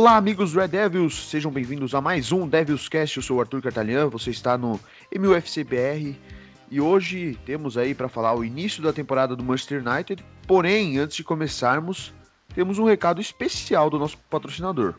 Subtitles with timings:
[0.00, 3.18] Olá, amigos Red Devils, sejam bem-vindos a mais um Devils Cast.
[3.18, 4.80] Eu sou o Arthur Cartalian, você está no
[5.14, 6.16] MUFCBR
[6.70, 10.24] e hoje temos aí para falar o início da temporada do Manchester United.
[10.46, 12.14] Porém, antes de começarmos,
[12.54, 14.94] temos um recado especial do nosso patrocinador.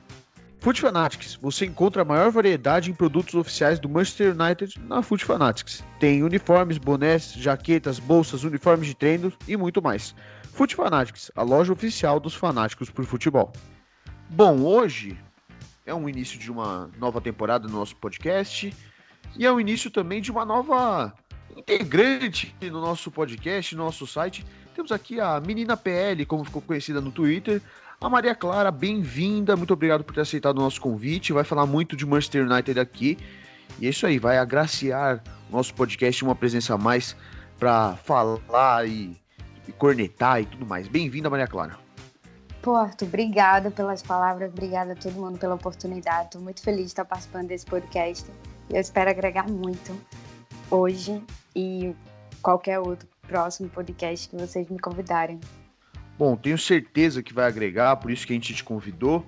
[0.59, 5.25] Foot Fanatics, você encontra a maior variedade em produtos oficiais do Manchester United na Foot
[5.25, 5.83] Fanatics.
[5.99, 10.13] Tem uniformes, bonés, jaquetas, bolsas, uniformes de treino e muito mais.
[10.53, 13.52] Foot Fanatics, a loja oficial dos fanáticos por futebol.
[14.34, 15.20] Bom, hoje
[15.85, 18.73] é um início de uma nova temporada do nosso podcast
[19.38, 21.13] e é o início também de uma nova
[21.53, 24.45] integrante no nosso podcast, no nosso site.
[24.73, 27.62] Temos aqui a Menina PL, como ficou conhecida no Twitter.
[27.99, 31.34] A Maria Clara, bem-vinda, muito obrigado por ter aceitado o nosso convite.
[31.34, 33.17] Vai falar muito de Manchester United aqui.
[33.81, 37.17] E é isso aí, vai agraciar o nosso podcast uma presença a mais
[37.59, 39.13] para falar e,
[39.67, 40.88] e cornetar e tudo mais.
[40.88, 41.91] Bem-vinda, Maria Clara.
[42.62, 46.26] Pô, Arthur, obrigada pelas palavras, obrigada a todo mundo pela oportunidade.
[46.26, 48.30] Estou muito feliz de estar participando desse podcast.
[48.70, 50.00] Eu espero agregar muito
[50.70, 51.23] hoje
[51.56, 51.95] e
[52.39, 55.39] qualquer outro próximo podcast que vocês me convidarem.
[56.20, 59.26] Bom, tenho certeza que vai agregar, por isso que a gente te convidou.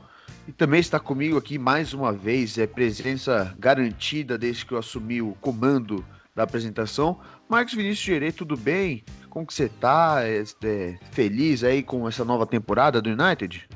[0.48, 5.24] E também está comigo aqui mais uma vez, é presença garantida desde que eu assumi
[5.24, 7.20] o comando da apresentação.
[7.54, 9.04] Marcos Vinícius Gerê, tudo bem?
[9.30, 10.24] Como que você tá?
[10.24, 13.70] É, é, feliz aí com essa nova temporada do United?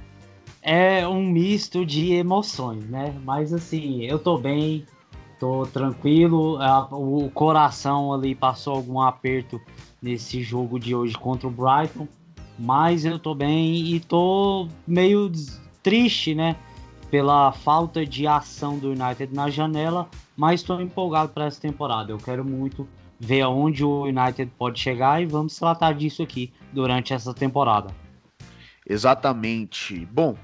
[0.63, 3.13] É um misto de emoções, né?
[3.23, 4.83] Mas assim, eu tô bem,
[5.39, 6.57] tô tranquilo.
[6.89, 9.61] O coração ali passou algum aperto
[10.01, 12.07] nesse jogo de hoje contra o Brighton,
[12.57, 15.31] mas eu tô bem e tô meio
[15.83, 16.55] triste, né?
[17.11, 22.11] Pela falta de ação do United na janela, mas estou empolgado para essa temporada.
[22.11, 22.87] Eu quero muito
[23.19, 27.93] ver aonde o United pode chegar e vamos tratar disso aqui durante essa temporada.
[28.87, 30.05] Exatamente.
[30.11, 30.35] Bom,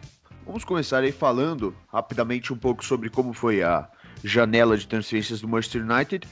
[0.45, 3.87] vamos começar aí falando rapidamente um pouco sobre como foi a
[4.23, 6.27] janela de transferências do Manchester United.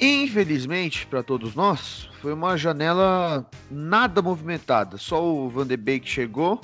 [0.00, 4.96] Infelizmente, para todos nós, foi uma janela nada movimentada.
[4.96, 6.60] Só o Van de Beek chegou.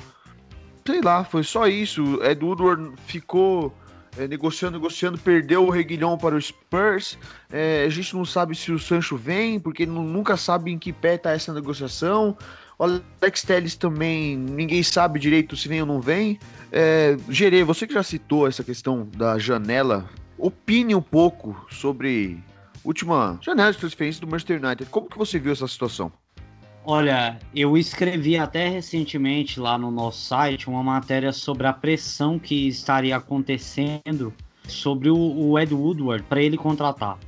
[0.87, 2.23] Sei lá, foi só isso.
[2.23, 3.75] Ed Woodward ficou
[4.17, 7.19] é, negociando, negociando, perdeu o Reguilhão para o Spurs.
[7.51, 11.15] É, a gente não sabe se o Sancho vem, porque nunca sabe em que pé
[11.15, 12.37] está essa negociação.
[12.79, 16.39] O Alex Telles também, ninguém sabe direito se vem ou não vem.
[16.73, 22.43] É, Gerê, você que já citou essa questão da janela, opine um pouco sobre
[22.85, 24.91] última janela de transferência do Manchester United.
[24.91, 26.13] Como que você viu essa situação?
[26.87, 32.69] Olha, eu escrevi até recentemente lá no nosso site uma matéria sobre a pressão que
[32.69, 34.35] estaria acontecendo
[34.69, 37.19] sobre o, o Ed Woodward para ele contratar.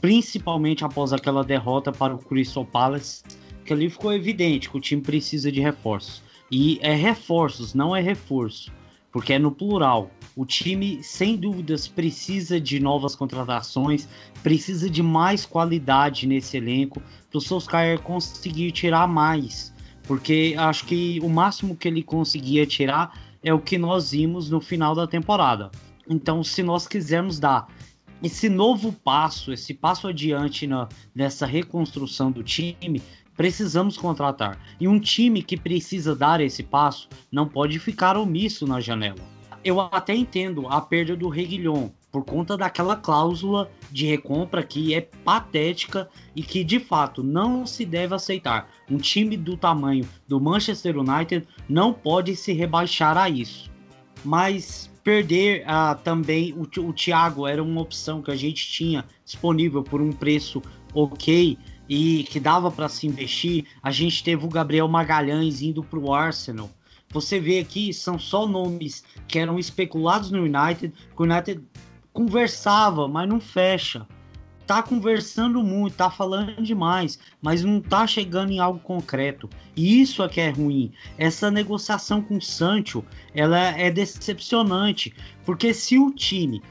[0.00, 3.22] Principalmente após aquela derrota para o Crystal Palace,
[3.64, 6.20] que ali ficou evidente que o time precisa de reforços.
[6.50, 8.72] E é reforços, não é reforço,
[9.18, 10.12] porque é no plural.
[10.36, 14.08] O time, sem dúvidas, precisa de novas contratações,
[14.44, 19.74] precisa de mais qualidade nesse elenco, para o Solskjaer conseguir tirar mais.
[20.04, 23.12] Porque acho que o máximo que ele conseguia tirar
[23.42, 25.72] é o que nós vimos no final da temporada.
[26.08, 27.66] Então, se nós quisermos dar
[28.22, 33.02] esse novo passo, esse passo adiante na, nessa reconstrução do time,
[33.38, 34.58] precisamos contratar.
[34.80, 39.20] E um time que precisa dar esse passo não pode ficar omisso na janela.
[39.64, 45.00] Eu até entendo a perda do Reguilhon, por conta daquela cláusula de recompra que é
[45.00, 48.68] patética e que de fato não se deve aceitar.
[48.90, 53.70] Um time do tamanho do Manchester United não pode se rebaixar a isso.
[54.24, 59.82] Mas perder ah, também o, o Thiago era uma opção que a gente tinha disponível
[59.82, 60.60] por um preço
[60.92, 61.56] ok
[61.88, 63.64] e que dava para se investir.
[63.82, 66.70] A gente teve o Gabriel Magalhães indo para o Arsenal.
[67.10, 71.62] Você vê aqui, são só nomes que eram especulados no United, que o United
[72.12, 74.06] conversava, mas não fecha.
[74.66, 79.48] Tá conversando muito, tá falando demais, mas não tá chegando em algo concreto.
[79.74, 80.92] E isso é que é ruim.
[81.16, 83.02] Essa negociação com o Sancho,
[83.34, 85.14] ela é decepcionante,
[85.46, 86.62] porque se o time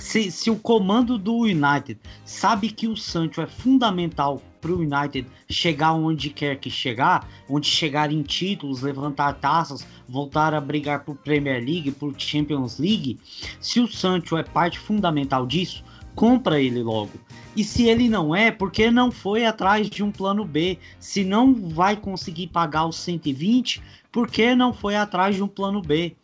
[0.00, 5.26] se, se, o comando do United sabe que o Sancho é fundamental para o United
[5.48, 11.16] chegar onde quer que chegar, onde chegar em títulos, levantar taças, voltar a brigar por
[11.16, 13.18] Premier League, por Champions League,
[13.60, 17.12] se o Sancho é parte fundamental disso, compra ele logo.
[17.56, 20.78] E se ele não é, porque não foi atrás de um plano B?
[20.98, 23.82] Se não vai conseguir pagar os 120,
[24.12, 26.14] por que não foi atrás de um plano B?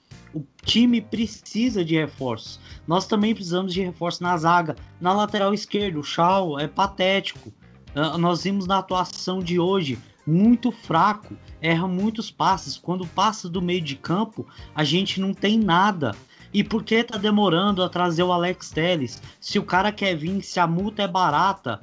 [0.67, 2.59] Time precisa de reforços.
[2.89, 4.77] Nós também precisamos de reforço na zaga.
[5.01, 7.53] Na lateral esquerda, o Shaw é patético.
[7.95, 9.97] Uh, nós vimos na atuação de hoje
[10.27, 12.77] muito fraco, erra muitos passes.
[12.77, 16.17] Quando passa do meio de campo, a gente não tem nada.
[16.53, 19.23] E por que tá demorando a trazer o Alex Telles?
[19.41, 21.81] Se o cara quer vir, se a multa é barata,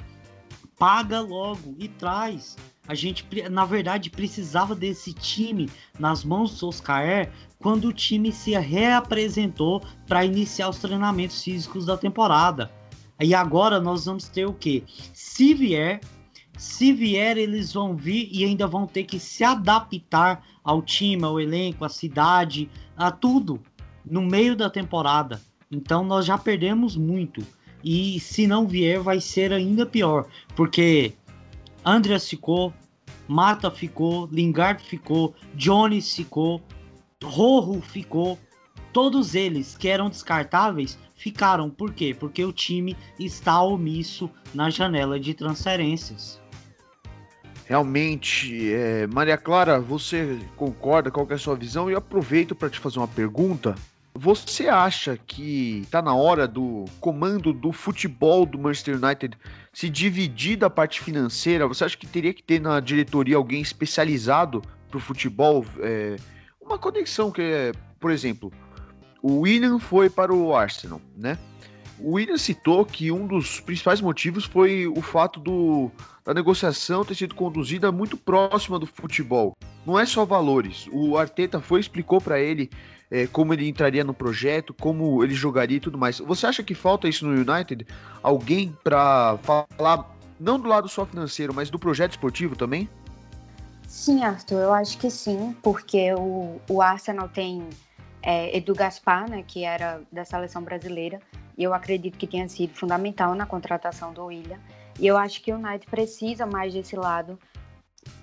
[0.77, 2.57] paga logo e traz.
[2.85, 7.29] A gente, na verdade, precisava desse time nas mãos do Oscar
[7.63, 12.69] quando o time se reapresentou para iniciar os treinamentos físicos da temporada.
[13.21, 14.83] E agora nós vamos ter o que?
[15.13, 16.01] Se vier,
[16.57, 21.39] se vier, eles vão vir e ainda vão ter que se adaptar ao time, ao
[21.39, 23.61] elenco, à cidade, a tudo
[24.05, 25.41] no meio da temporada.
[25.71, 27.41] Então nós já perdemos muito.
[27.81, 31.13] E se não vier, vai ser ainda pior, porque
[31.85, 32.73] Andreas ficou,
[33.27, 36.61] Mata ficou, Lingard ficou, Jones ficou,
[37.23, 38.37] Rojo ficou.
[38.91, 41.69] Todos eles que eram descartáveis ficaram.
[41.69, 42.15] Por quê?
[42.17, 46.39] Porque o time está omisso na janela de transferências.
[47.65, 51.09] Realmente, é, Maria Clara, você concorda?
[51.09, 51.89] Qual é a sua visão?
[51.89, 53.73] E aproveito para te fazer uma pergunta.
[54.13, 59.35] Você acha que está na hora do comando do futebol do Manchester United
[59.71, 61.67] se dividir da parte financeira?
[61.67, 65.65] Você acha que teria que ter na diretoria alguém especializado para o futebol?
[65.79, 66.17] É,
[66.65, 68.51] uma conexão que é, por exemplo,
[69.21, 71.37] o William foi para o Arsenal, né?
[71.99, 75.91] O William citou que um dos principais motivos foi o fato do,
[76.25, 79.55] da negociação ter sido conduzida muito próxima do futebol.
[79.85, 80.87] Não é só valores.
[80.91, 82.69] O Arteta foi explicou para ele
[83.11, 86.19] é, como ele entraria no projeto, como ele jogaria e tudo mais.
[86.19, 87.85] Você acha que falta isso no United?
[88.21, 92.89] Alguém para falar não do lado só financeiro, mas do projeto esportivo também?
[93.93, 97.69] Sim, Arthur, eu acho que sim, porque o, o Arsenal tem
[98.23, 101.21] é, Edu Gaspar, né, que era da seleção brasileira,
[101.55, 104.59] e eu acredito que tenha sido fundamental na contratação do William.
[104.99, 107.37] E eu acho que o United precisa mais desse lado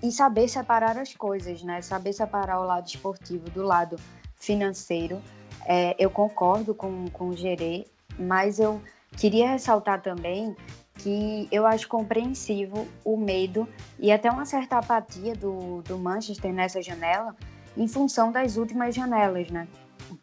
[0.03, 1.81] e saber separar as coisas, né?
[1.81, 3.95] Saber separar o lado esportivo do lado
[4.35, 5.21] financeiro.
[5.65, 7.87] É, eu concordo com, com o Gerê,
[8.19, 8.81] mas eu
[9.15, 10.53] queria ressaltar também
[11.01, 13.67] que eu acho compreensivo o medo
[13.99, 17.35] e até uma certa apatia do, do Manchester nessa janela
[17.75, 19.67] em função das últimas janelas, né?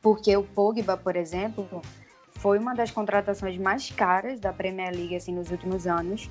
[0.01, 1.83] Porque o Pogba, por exemplo,
[2.37, 6.31] foi uma das contratações mais caras da Premier League assim, nos últimos anos.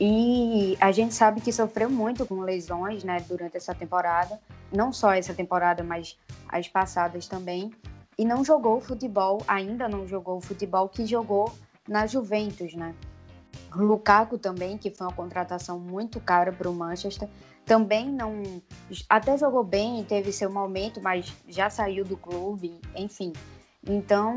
[0.00, 4.38] E a gente sabe que sofreu muito com lesões né, durante essa temporada.
[4.72, 6.18] Não só essa temporada, mas
[6.48, 7.70] as passadas também.
[8.18, 11.52] E não jogou futebol, ainda não jogou futebol que jogou
[11.88, 12.94] na Juventus, né?
[13.74, 17.28] Lukaku também, que foi uma contratação muito cara para o Manchester,
[17.64, 18.42] também não.
[19.08, 23.32] Até jogou bem, teve seu momento, mas já saiu do clube, enfim.
[23.88, 24.36] Então,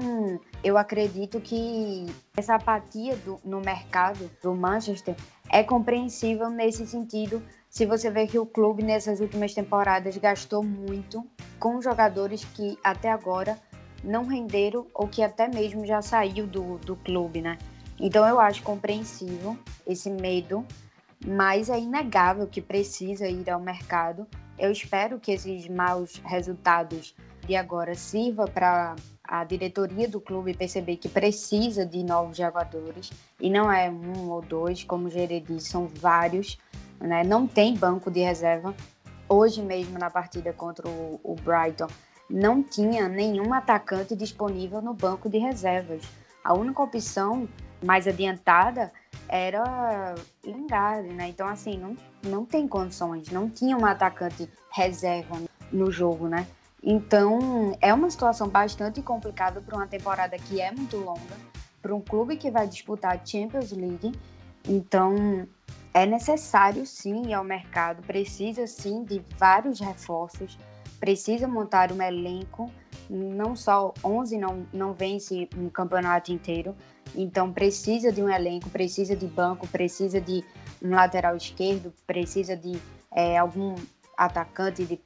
[0.64, 2.06] eu acredito que
[2.38, 5.16] essa apatia do, no mercado do Manchester
[5.50, 11.26] é compreensível nesse sentido, se você vê que o clube nessas últimas temporadas gastou muito
[11.60, 13.58] com jogadores que até agora
[14.04, 17.58] não renderam ou que até mesmo já saiu do, do clube, né?
[18.00, 20.66] Então eu acho compreensível esse medo,
[21.26, 24.26] mas é inegável que precisa ir ao mercado.
[24.58, 27.14] Eu espero que esses maus resultados
[27.46, 33.50] de agora sirva para a diretoria do clube perceber que precisa de novos jogadores e
[33.50, 36.58] não é um ou dois, como o Gerê disse, são vários,
[37.00, 37.24] né?
[37.24, 38.74] Não tem banco de reserva.
[39.28, 41.88] Hoje mesmo na partida contra o, o Brighton
[42.30, 46.04] não tinha nenhum atacante disponível no banco de reservas.
[46.44, 47.48] A única opção
[47.84, 48.92] mais adiantada
[49.28, 51.30] era Lingard, né?
[51.30, 55.38] Então, assim, não, não tem condições, não tinha um atacante reserva
[55.72, 56.48] no jogo, né?
[56.82, 61.38] Então, é uma situação bastante complicada para uma temporada que é muito longa,
[61.82, 64.14] para um clube que vai disputar a Champions League.
[64.68, 65.48] Então,
[65.94, 70.58] é necessário sim ir ao mercado, precisa sim de vários reforços,
[71.00, 72.72] precisa montar um elenco,
[73.10, 76.76] não só 11 não, não vence um campeonato inteiro,
[77.16, 80.44] então precisa de um elenco, precisa de banco, precisa de
[80.82, 82.80] um lateral esquerdo, precisa de
[83.12, 83.76] é, algum
[84.16, 85.00] atacante de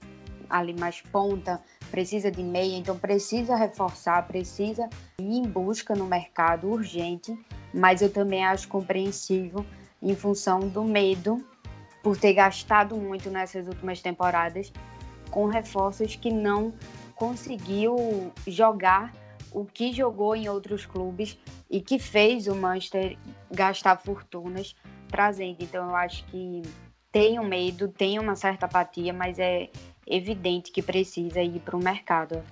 [0.49, 6.69] ali mais ponta, precisa de meia, então precisa reforçar, precisa ir em busca no mercado
[6.69, 7.35] urgente,
[7.73, 9.65] mas eu também acho compreensível
[10.01, 11.43] em função do medo
[12.03, 14.71] por ter gastado muito nessas últimas temporadas
[15.31, 16.73] com reforços que não
[17.15, 19.13] conseguiu jogar
[19.51, 21.37] o que jogou em outros clubes
[21.69, 23.17] e que fez o Manchester
[23.51, 24.75] gastar fortunas
[25.07, 25.57] trazendo.
[25.59, 26.63] Então eu acho que
[27.11, 29.69] tem um medo, tem uma certa apatia, mas é
[30.07, 32.43] evidente que precisa ir para o mercado.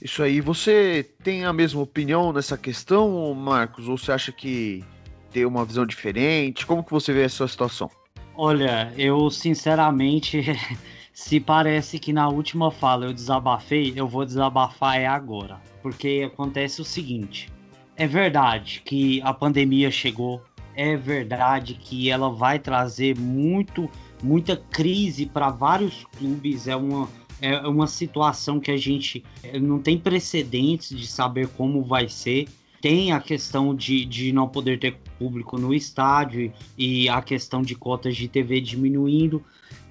[0.00, 3.88] Isso aí, você tem a mesma opinião nessa questão, Marcos?
[3.88, 4.84] Ou você acha que
[5.32, 6.66] tem uma visão diferente?
[6.66, 7.90] Como que você vê essa situação?
[8.36, 10.42] Olha, eu sinceramente,
[11.18, 15.60] se parece que na última fala eu desabafei, eu vou desabafar é agora.
[15.82, 17.50] Porque acontece o seguinte:
[17.96, 20.40] é verdade que a pandemia chegou,
[20.76, 23.90] é verdade que ela vai trazer muito,
[24.22, 27.08] muita crise para vários clubes, é uma,
[27.42, 29.24] é uma situação que a gente
[29.60, 32.48] não tem precedentes de saber como vai ser.
[32.80, 37.74] Tem a questão de, de não poder ter público no estádio e a questão de
[37.74, 39.44] cotas de TV diminuindo.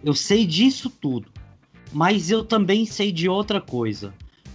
[0.03, 1.31] Eu sei disso tudo.
[1.91, 4.13] Mas eu também sei de outra coisa.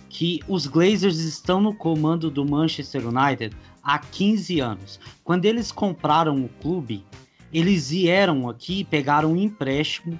[0.08, 5.00] Que os Glazers estão no comando do Manchester United há 15 anos.
[5.24, 7.04] Quando eles compraram o clube,
[7.52, 10.18] eles vieram aqui e pegaram um empréstimo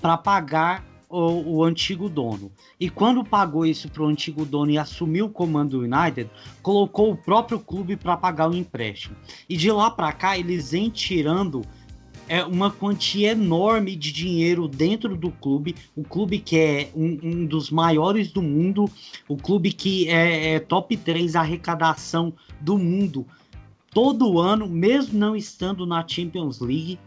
[0.00, 2.52] para pagar o, o, antigo dono.
[2.78, 6.30] E quando pagou isso para o antigo dono e assumiu o comando do United,
[6.62, 9.16] colocou o próprio clube para pagar o empréstimo.
[9.48, 11.62] E de lá para cá eles vêm tirando
[12.30, 15.74] é, uma quantia enorme de dinheiro dentro do clube.
[15.96, 18.88] O clube que é um, um dos maiores do mundo,
[19.26, 23.26] o clube que é, é top 3 arrecadação do mundo
[23.92, 27.00] todo ano, mesmo não estando na Champions League.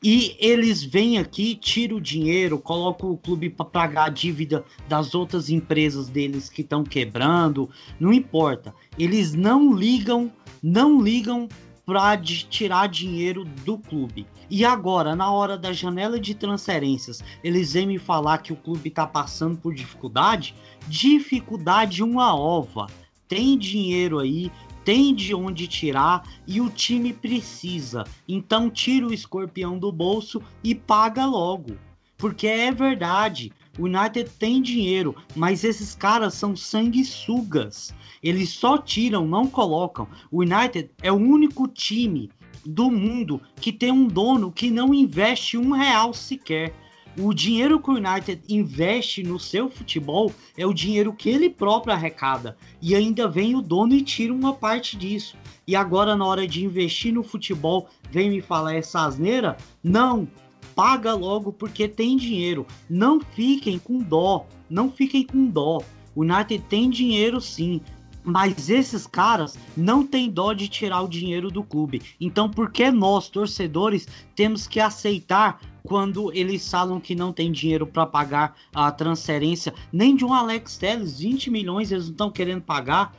[0.00, 5.12] E eles vêm aqui, tiram o dinheiro, colocam o clube para pagar a dívida das
[5.12, 7.68] outras empresas deles que estão quebrando,
[7.98, 8.72] não importa.
[8.96, 10.30] Eles não ligam,
[10.62, 11.48] não ligam
[11.88, 14.26] para tirar dinheiro do clube.
[14.50, 18.90] E agora, na hora da janela de transferências, eles vêm me falar que o clube
[18.90, 20.54] está passando por dificuldade?
[20.86, 22.88] Dificuldade uma ova.
[23.26, 24.52] Tem dinheiro aí,
[24.84, 28.04] tem de onde tirar e o time precisa.
[28.28, 31.78] Então tira o escorpião do bolso e paga logo.
[32.18, 37.94] Porque é verdade, o United tem dinheiro, mas esses caras são sanguessugas.
[38.22, 40.08] Eles só tiram, não colocam.
[40.30, 42.28] O United é o único time
[42.66, 46.74] do mundo que tem um dono que não investe um real sequer.
[47.16, 51.92] O dinheiro que o United investe no seu futebol é o dinheiro que ele próprio
[51.92, 52.56] arrecada.
[52.80, 55.36] E ainda vem o dono e tira uma parte disso.
[55.66, 59.56] E agora, na hora de investir no futebol, vem me falar essa asneira?
[59.82, 60.28] Não!
[60.78, 62.64] Paga logo porque tem dinheiro.
[62.88, 64.46] Não fiquem com dó.
[64.70, 65.82] Não fiquem com dó.
[66.14, 67.80] O United tem dinheiro sim.
[68.22, 72.00] Mas esses caras não têm dó de tirar o dinheiro do clube.
[72.20, 74.06] Então, por que nós, torcedores,
[74.36, 80.14] temos que aceitar quando eles falam que não tem dinheiro para pagar a transferência nem
[80.14, 83.12] de um Alex Telles, 20 milhões eles não estão querendo pagar.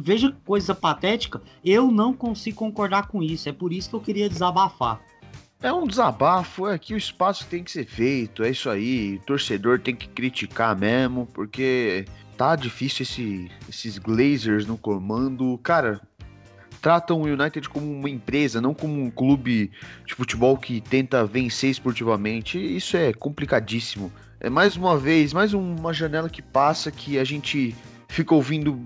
[0.00, 1.40] Veja que coisa patética.
[1.64, 3.48] Eu não consigo concordar com isso.
[3.48, 5.00] É por isso que eu queria desabafar.
[5.62, 9.16] É um desabafo, é aqui o espaço tem que ser feito, é isso aí.
[9.16, 12.04] O torcedor tem que criticar mesmo, porque
[12.36, 15.58] tá difícil esse, esses Glazers no comando.
[15.62, 16.00] Cara,
[16.82, 19.70] tratam o United como uma empresa, não como um clube
[20.04, 22.58] de futebol que tenta vencer esportivamente.
[22.58, 24.12] Isso é complicadíssimo.
[24.38, 27.74] É mais uma vez, mais uma janela que passa que a gente
[28.08, 28.78] fica ouvindo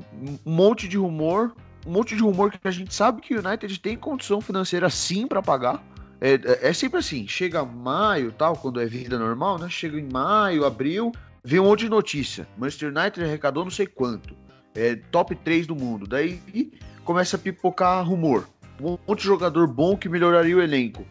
[0.46, 1.52] um monte de rumor,
[1.84, 5.26] um monte de rumor que a gente sabe que o United tem condição financeira sim
[5.26, 5.84] para pagar.
[6.20, 9.68] É, é, é, sempre assim, chega maio, tal, quando é vida normal, né?
[9.70, 11.12] Chega em maio, abril,
[11.42, 12.46] vem um monte de notícia.
[12.58, 14.36] Manchester United arrecadou não sei quanto.
[14.74, 16.06] É top 3 do mundo.
[16.06, 16.70] Daí
[17.04, 18.46] começa a pipocar rumor.
[18.80, 21.04] Um monte de jogador bom que melhoraria o elenco.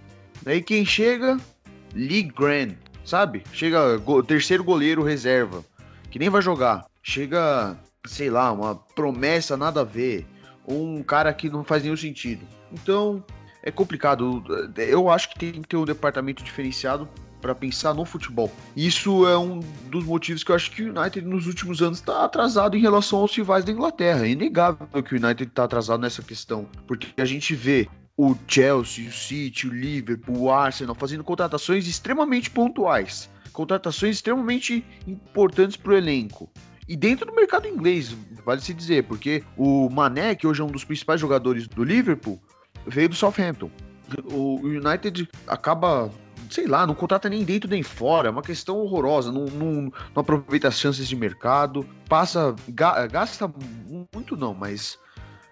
[0.43, 1.37] Daí quem chega?
[1.93, 3.43] Lee Grant, sabe?
[3.51, 5.65] Chega go terceiro goleiro reserva,
[6.09, 6.85] que nem vai jogar.
[7.01, 10.25] Chega, sei lá, uma promessa nada a ver.
[10.67, 12.45] Um cara que não faz nenhum sentido.
[12.71, 13.23] Então,
[13.63, 14.43] é complicado.
[14.77, 17.07] Eu acho que tem que ter um departamento diferenciado
[17.41, 18.51] para pensar no futebol.
[18.75, 22.25] Isso é um dos motivos que eu acho que o United nos últimos anos está
[22.25, 24.25] atrasado em relação aos rivais da Inglaterra.
[24.25, 27.87] É inegável que o United está atrasado nessa questão, porque a gente vê
[28.17, 35.77] o Chelsea, o City, o Liverpool, o Arsenal fazendo contratações extremamente pontuais, contratações extremamente importantes
[35.77, 36.49] para o elenco.
[36.85, 38.13] E dentro do mercado inglês,
[38.43, 42.41] vale se dizer, porque o Mané, que hoje é um dos principais jogadores do Liverpool,
[42.87, 43.69] veio do Southampton.
[44.25, 46.11] O United acaba
[46.49, 49.93] sei lá, não contrata nem dentro nem fora, é uma questão horrorosa, não, não, não
[50.15, 53.51] aproveita as chances de mercado, passa, ga, gasta
[54.11, 54.97] muito não, mas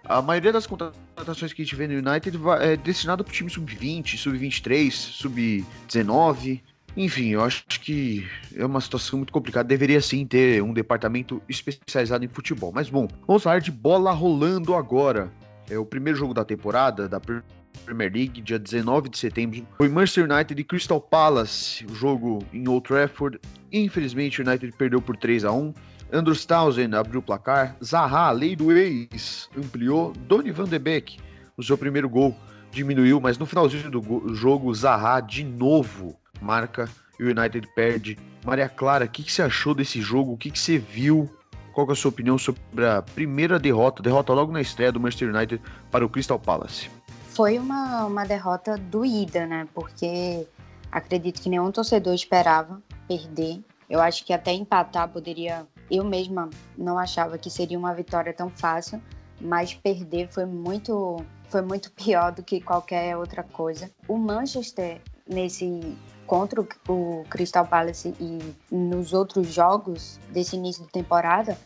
[0.03, 3.49] a maioria das contratações que a gente vê no United é destinada para o time
[3.49, 6.61] sub-20, sub-23, sub-19,
[6.95, 9.67] enfim, eu acho que é uma situação muito complicada.
[9.67, 12.71] Deveria sim ter um departamento especializado em futebol.
[12.73, 15.31] Mas bom, vamos falar de bola rolando agora.
[15.69, 19.65] É o primeiro jogo da temporada, da Premier League, dia 19 de setembro.
[19.77, 23.39] Foi Manchester United e Crystal Palace, o jogo em Old Trafford.
[23.71, 25.73] Infelizmente, o United perdeu por 3 a 1
[26.11, 27.75] Andrews Townsend abriu o placar.
[27.83, 30.13] Zaha, lei do ex, ampliou.
[30.13, 31.17] Donny van de Beek,
[31.57, 32.35] o seu primeiro gol.
[32.71, 36.87] diminuiu, mas no finalzinho do jogo, Zaha de novo marca
[37.19, 38.17] e o United perde.
[38.45, 40.33] Maria Clara, o que, que, você achou desse jogo?
[40.33, 41.29] O que, que você viu?
[41.77, 45.29] Qual é a sua opinião sobre a primeira derrota, derrota logo na estreia do Manchester
[45.29, 46.89] United para o Crystal Palace?
[47.27, 49.67] Foi uma, uma derrota doída, né?
[49.75, 50.47] Porque
[50.91, 53.63] acredito que nenhum torcedor esperava perder.
[53.87, 55.67] Eu acho que até empatar poderia.
[55.91, 58.99] Eu mesma não achava que seria uma vitória tão fácil,
[59.39, 63.91] mas perder foi muito, foi muito pior do que qualquer outra coisa.
[64.07, 65.95] O Manchester, nesse
[66.27, 71.57] contra o Crystal Palace e nos outros jogos desse início de temporada,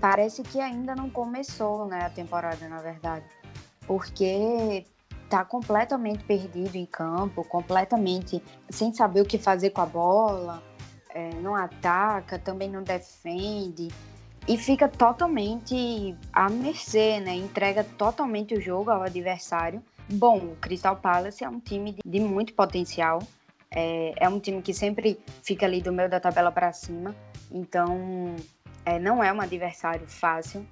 [0.00, 3.24] parece que ainda não começou né, a temporada, na verdade.
[3.86, 4.84] Porque
[5.30, 10.62] tá completamente perdido em campo, completamente sem saber o que fazer com a bola,
[11.14, 13.88] é, não ataca, também não defende
[14.48, 17.34] e fica totalmente à mercê, né?
[17.34, 19.82] Entrega totalmente o jogo ao adversário.
[20.10, 23.22] Bom, o Crystal Palace é um time de, de muito potencial.
[23.70, 27.14] É, é, um time que sempre fica ali do meio da tabela para cima.
[27.50, 28.34] Então,
[28.84, 30.66] é, não é um adversário fácil.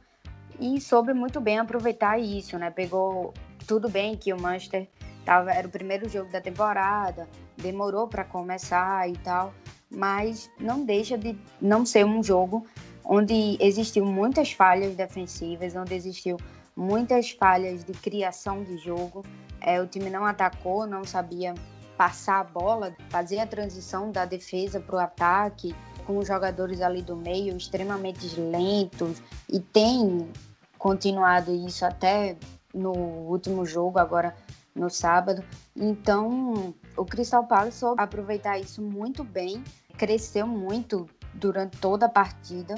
[0.59, 2.71] E soube muito bem aproveitar isso, né?
[2.71, 3.35] Pegou
[3.67, 4.88] tudo bem que o Manchester
[5.25, 9.53] tava, era o primeiro jogo da temporada, demorou para começar e tal,
[9.91, 12.67] mas não deixa de não ser um jogo
[13.05, 16.37] onde existiu muitas falhas defensivas, onde existiu
[16.75, 19.25] muitas falhas de criação de jogo.
[19.61, 21.55] É, o time não atacou, não sabia
[21.97, 25.75] passar a bola, fazer a transição da defesa para o ataque,
[26.07, 30.31] com os jogadores ali do meio extremamente lentos, e tem
[30.79, 32.37] continuado isso até
[32.73, 34.37] no último jogo, agora
[34.75, 35.43] no sábado.
[35.75, 39.65] Então, o Crystal Palace soube aproveitar isso muito bem,
[39.97, 42.75] cresceu muito durante toda a partida,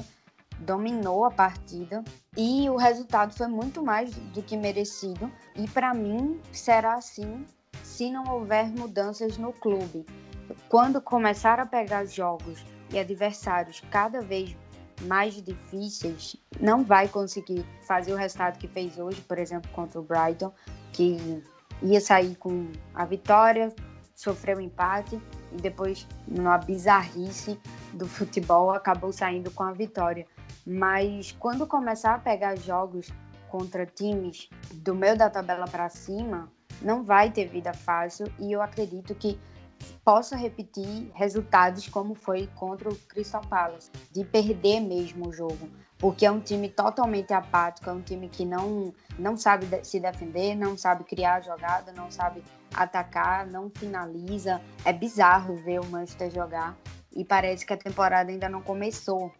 [0.59, 2.03] dominou a partida
[2.35, 5.31] e o resultado foi muito mais do que merecido.
[5.55, 7.45] E para mim será assim
[7.83, 10.05] se não houver mudanças no clube.
[10.67, 14.55] Quando começar a pegar jogos e adversários cada vez
[15.01, 20.03] mais difíceis, não vai conseguir fazer o resultado que fez hoje, por exemplo, contra o
[20.03, 20.51] Brighton,
[20.91, 21.41] que
[21.81, 23.73] ia sair com a vitória,
[24.15, 25.21] sofreu um empate
[25.53, 27.59] e depois, numa bizarrice
[27.93, 30.25] do futebol, acabou saindo com a vitória.
[30.65, 33.09] Mas quando começar a pegar jogos
[33.47, 38.61] contra times do meio da tabela para cima, não vai ter vida fácil e eu
[38.61, 39.39] acredito que
[40.03, 46.25] possa repetir resultados como foi contra o Crystal Palace, de perder mesmo o jogo, porque
[46.25, 50.77] é um time totalmente apático, é um time que não, não sabe se defender, não
[50.77, 54.61] sabe criar jogada, não sabe atacar, não finaliza.
[54.85, 56.77] É bizarro ver o Manchester jogar
[57.15, 59.31] e parece que a temporada ainda não começou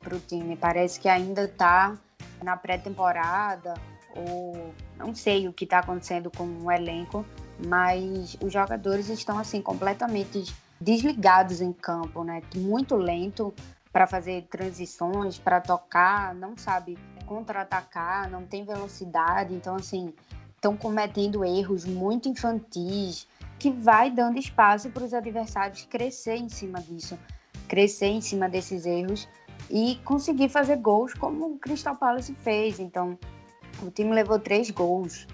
[0.00, 1.96] para o time, parece que ainda está
[2.42, 3.74] na pré-temporada
[4.16, 7.24] ou não sei o que está acontecendo com o elenco,
[7.66, 10.44] mas os jogadores estão assim completamente
[10.80, 12.42] desligados em campo, né?
[12.54, 13.54] Muito lento
[13.92, 20.12] para fazer transições, para tocar, não sabe contra-atacar, não tem velocidade, então assim
[20.54, 23.26] estão cometendo erros muito infantis
[23.58, 27.18] que vai dando espaço para os adversários crescer em cima disso,
[27.68, 29.28] crescer em cima desses erros
[29.70, 32.78] e conseguir fazer gols como o Crystal Palace fez.
[32.78, 33.18] Então
[33.82, 35.26] o time levou três gols,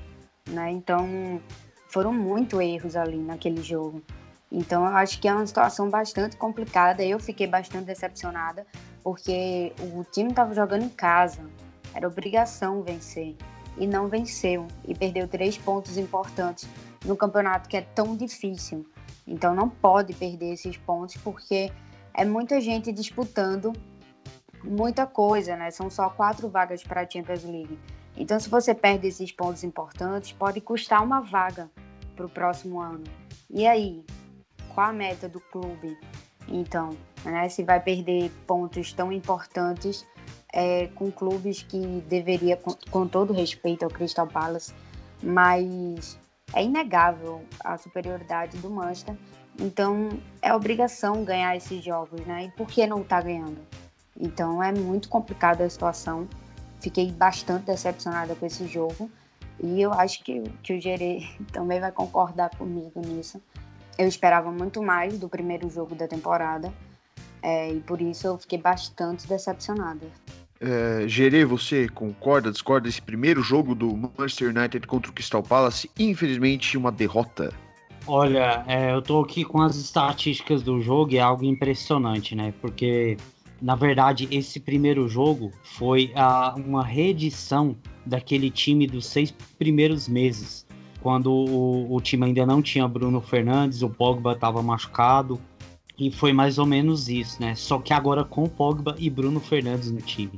[0.48, 0.70] né?
[0.70, 1.40] Então
[1.88, 4.02] foram muito erros ali naquele jogo.
[4.50, 7.02] Então eu acho que é uma situação bastante complicada.
[7.02, 8.66] Eu fiquei bastante decepcionada
[9.02, 11.44] porque o time estava jogando em casa,
[11.94, 13.34] era obrigação vencer
[13.78, 16.68] e não venceu e perdeu três pontos importantes
[17.04, 18.86] no campeonato que é tão difícil.
[19.26, 21.72] Então não pode perder esses pontos porque
[22.14, 23.72] é muita gente disputando
[24.62, 25.70] muita coisa, né?
[25.70, 27.78] São só quatro vagas para a Champions League.
[28.16, 31.70] Então, se você perde esses pontos importantes, pode custar uma vaga
[32.14, 33.04] para o próximo ano.
[33.50, 34.04] E aí,
[34.74, 35.98] qual a meta do clube?
[36.48, 36.90] Então,
[37.24, 40.06] né, se vai perder pontos tão importantes
[40.52, 44.74] é, com clubes que deveria, com, com todo respeito ao Crystal Palace,
[45.22, 46.18] mas
[46.52, 49.16] é inegável a superioridade do Manchester.
[49.58, 52.46] Então, é obrigação ganhar esses jogos, né?
[52.46, 53.58] E por que não está ganhando?
[54.18, 56.28] Então, é muito complicada a situação.
[56.82, 59.08] Fiquei bastante decepcionada com esse jogo.
[59.62, 63.40] E eu acho que, que o Gerê também vai concordar comigo nisso.
[63.96, 66.72] Eu esperava muito mais do primeiro jogo da temporada.
[67.40, 70.06] É, e por isso eu fiquei bastante decepcionada.
[70.60, 75.90] É, Gerê, você concorda, discorda desse primeiro jogo do Manchester United contra o Crystal Palace?
[75.98, 77.52] Infelizmente, uma derrota.
[78.06, 82.52] Olha, é, eu tô aqui com as estatísticas do jogo e é algo impressionante, né?
[82.60, 83.16] Porque
[83.62, 90.66] na verdade, esse primeiro jogo foi a, uma reedição daquele time dos seis primeiros meses.
[91.00, 95.40] quando o, o time ainda não tinha Bruno Fernandes, o Pogba estava machucado.
[95.96, 97.54] E foi mais ou menos isso, né?
[97.54, 100.32] Só que agora com Pogba e Bruno Fernandes no time.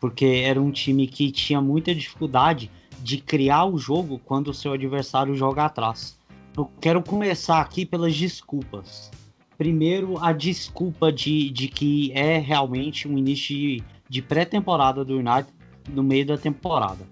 [0.00, 4.72] Porque era um time que tinha muita dificuldade de criar o jogo quando o seu
[4.72, 6.18] adversário joga atrás.
[6.56, 9.10] Eu quero começar aqui pelas desculpas.
[9.56, 15.52] Primeiro, a desculpa de, de que é realmente um início de, de pré-temporada do United
[15.88, 17.06] no meio da temporada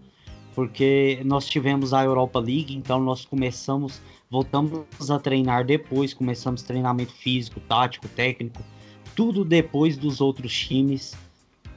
[0.54, 7.12] porque nós tivemos a Europa League, então nós começamos, voltamos a treinar depois, começamos treinamento
[7.12, 8.62] físico, tático, técnico,
[9.16, 11.14] tudo depois dos outros times.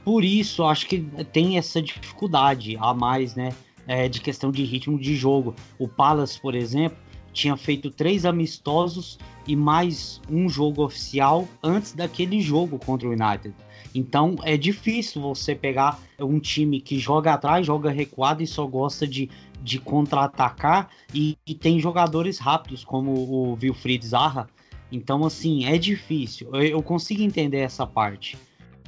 [0.04, 1.00] Por isso, acho que
[1.32, 3.52] tem essa dificuldade a mais, né,
[3.86, 5.54] é, de questão de ritmo de jogo.
[5.78, 6.98] O Palace, por exemplo,
[7.38, 13.54] tinha feito três amistosos e mais um jogo oficial antes daquele jogo contra o United.
[13.94, 19.06] Então é difícil você pegar um time que joga atrás, joga recuado e só gosta
[19.06, 19.30] de,
[19.62, 24.48] de contra-atacar e, e, tem jogadores rápidos como o Wilfried Zaha.
[24.90, 26.48] Então, assim, é difícil.
[26.52, 28.36] Eu, eu consigo entender essa parte.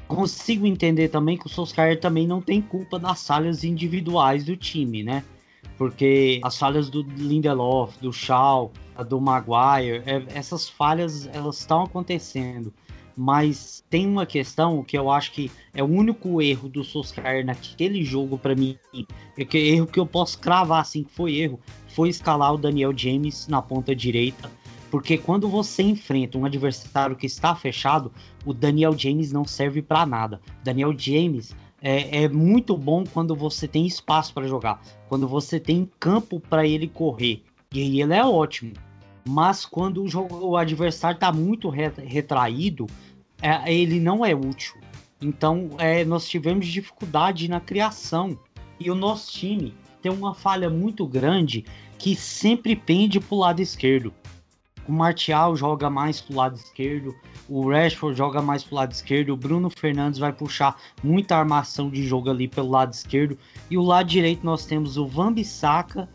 [0.09, 5.05] Consigo entender também que o Solskjaer também não tem culpa das falhas individuais do time,
[5.05, 5.23] né?
[5.81, 8.71] Porque as falhas do Lindelof, do Shaw,
[9.09, 12.71] do Maguire, é, essas falhas elas estão acontecendo.
[13.17, 18.05] Mas tem uma questão que eu acho que é o único erro do Solskjaer naquele
[18.05, 18.77] jogo para mim,
[19.39, 22.93] é que erro que eu posso cravar assim que foi erro, foi escalar o Daniel
[22.95, 24.51] James na ponta direita,
[24.91, 28.13] porque quando você enfrenta um adversário que está fechado,
[28.45, 30.43] o Daniel James não serve para nada.
[30.63, 35.91] Daniel James é, é, muito bom quando você tem espaço para jogar, quando você tem
[35.99, 37.43] campo para ele correr.
[37.73, 38.73] E ele é ótimo.
[39.27, 42.87] Mas quando o, jogo, o adversário está muito retraído,
[43.41, 44.77] é, ele não é útil.
[45.21, 48.39] Então é, nós tivemos dificuldade na criação.
[48.79, 51.65] E o nosso time tem uma falha muito grande
[51.99, 54.13] que sempre pende para o lado esquerdo.
[54.89, 57.15] O Martial joga mais pro lado esquerdo,
[57.49, 62.07] o Rashford joga mais pro lado esquerdo, o Bruno Fernandes vai puxar muita armação de
[62.07, 63.39] jogo ali pelo lado esquerdo,
[63.71, 66.09] e o lado direito nós temos o Van Bissaka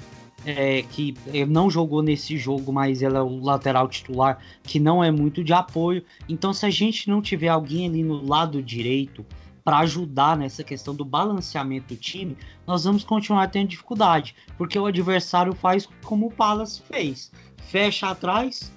[0.45, 1.15] é, que
[1.47, 5.53] não jogou nesse jogo, mas ela é o lateral titular, que não é muito de
[5.53, 6.03] apoio.
[6.29, 9.25] Então, se a gente não tiver alguém ali no lado direito
[9.63, 14.85] para ajudar nessa questão do balanceamento do time, nós vamos continuar tendo dificuldade, porque o
[14.85, 18.71] adversário faz como o Palace fez: fecha atrás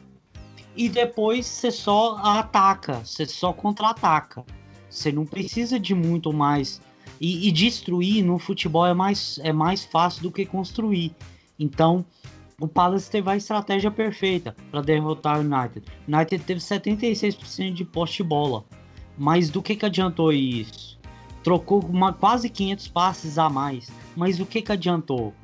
[0.76, 4.44] e depois você só ataca, você só contra-ataca.
[4.88, 6.80] Você não precisa de muito mais.
[7.20, 11.14] E, e, destruir no futebol é mais, é mais fácil do que construir.
[11.58, 12.04] Então,
[12.60, 15.84] o Palace teve a estratégia perfeita para derrotar o United.
[16.06, 18.64] O United teve 76% de poste bola.
[19.16, 20.96] Mas do que, que adiantou isso?
[21.42, 23.90] Trocou uma, quase 500 passes a mais.
[24.16, 25.34] Mas o que, que adiantou?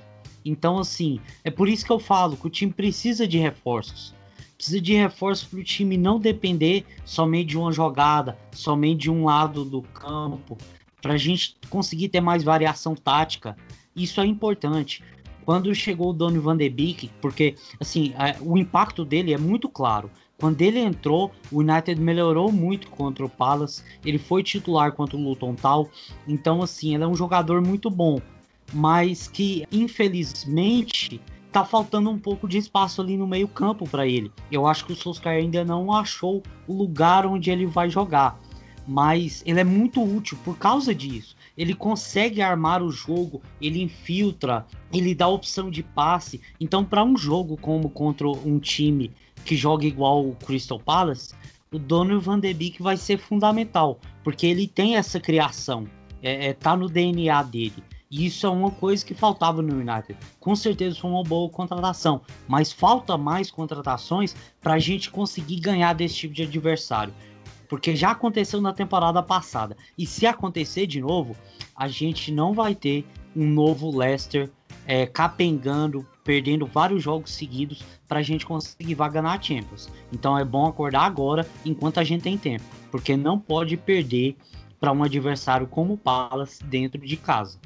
[0.44, 4.14] Então, assim, é por isso que eu falo que o time precisa de reforços.
[4.57, 9.24] Precisa de reforços para o time não depender somente de uma jogada, somente de um
[9.24, 10.57] lado do campo.
[11.00, 13.57] Para a gente conseguir ter mais variação tática.
[13.96, 15.02] Isso é importante.
[15.44, 19.68] Quando chegou o Donny Van de Beek, porque assim, a, o impacto dele é muito
[19.68, 20.11] claro.
[20.38, 23.83] Quando ele entrou, o United melhorou muito contra o Palace.
[24.04, 25.88] Ele foi titular contra o Luton Town.
[26.26, 28.20] Então, assim, ele é um jogador muito bom.
[28.72, 31.20] Mas que, infelizmente,
[31.53, 34.33] tá faltando um pouco de espaço ali no meio-campo para ele.
[34.50, 38.40] Eu acho que o Solskjaer ainda não achou o lugar onde ele vai jogar.
[38.87, 44.66] Mas ele é muito útil por causa disso ele consegue armar o jogo, ele infiltra,
[44.92, 46.40] ele dá opção de passe.
[46.61, 49.11] Então, para um jogo como contra um time
[49.44, 51.35] que joga igual o Crystal Palace,
[51.72, 55.87] o Donny Van de Beek vai ser fundamental, porque ele tem essa criação,
[56.22, 57.83] é, é, tá no DNA dele.
[58.10, 60.16] E isso é uma coisa que faltava no United.
[60.38, 65.94] Com certeza foi uma boa contratação, mas falta mais contratações para a gente conseguir ganhar
[65.94, 67.12] desse tipo de adversário
[67.68, 69.76] porque já aconteceu na temporada passada.
[69.96, 71.34] E se acontecer de novo,
[71.74, 74.48] a gente não vai ter um novo Leicester
[74.86, 79.90] é, capengando, perdendo vários jogos seguidos para a gente conseguir vaga na Champions.
[80.12, 84.36] Então é bom acordar agora, enquanto a gente tem tempo, porque não pode perder
[84.78, 87.58] para um adversário como o Palace dentro de casa.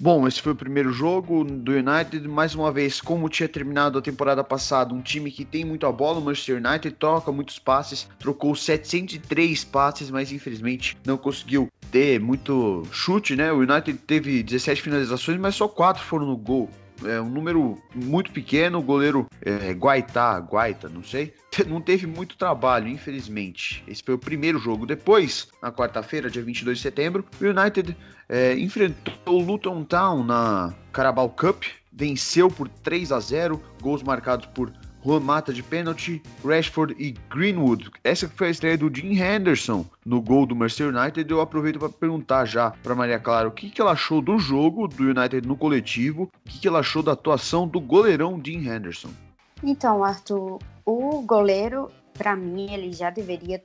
[0.00, 2.26] Bom, esse foi o primeiro jogo do United.
[2.26, 5.92] Mais uma vez, como tinha terminado a temporada passada, um time que tem muito a
[5.92, 12.18] bola, o Manchester United troca muitos passes, trocou 703 passes, mas infelizmente não conseguiu ter
[12.18, 13.52] muito chute, né?
[13.52, 16.68] O United teve 17 finalizações, mas só 4 foram no gol.
[17.06, 18.78] É um número muito pequeno.
[18.78, 21.34] O goleiro é, Guaitá, Guaita, não sei,
[21.66, 23.82] não teve muito trabalho, infelizmente.
[23.86, 24.86] Esse foi o primeiro jogo.
[24.86, 27.96] Depois, na quarta-feira, dia 22 de setembro, o United
[28.28, 34.46] é, enfrentou o Luton Town na Carabao Cup, venceu por 3 a 0, gols marcados
[34.46, 34.72] por
[35.04, 37.90] Juan Mata de pênalti, Rashford e Greenwood.
[38.04, 41.28] Essa foi a estreia do Jim Henderson no gol do Manchester United.
[41.30, 44.86] Eu aproveito para perguntar já para Maria Clara o que, que ela achou do jogo
[44.86, 49.10] do United no coletivo, o que, que ela achou da atuação do goleirão Jim Henderson.
[49.62, 53.62] Então, Arthur, o goleiro, para mim, ele já deveria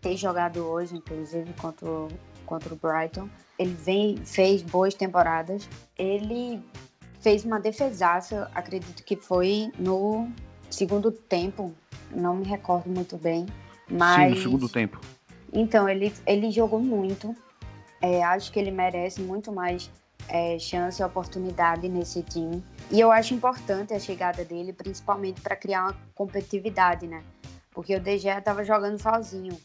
[0.00, 2.08] ter jogado hoje, inclusive contra o,
[2.44, 3.28] contra o Brighton.
[3.58, 5.68] Ele vem, fez boas temporadas.
[5.98, 6.60] Ele
[7.20, 10.28] fez uma defesaça, acredito que foi no
[10.74, 11.72] segundo tempo,
[12.10, 13.46] não me recordo muito bem.
[13.88, 14.30] Mas...
[14.30, 15.00] Sim, no segundo tempo.
[15.52, 17.34] Então, ele, ele jogou muito.
[18.02, 19.90] É, acho que ele merece muito mais
[20.28, 22.62] é, chance e oportunidade nesse time.
[22.90, 27.22] E eu acho importante a chegada dele, principalmente para criar uma competitividade, né?
[27.70, 29.56] Porque o DG estava jogando sozinho.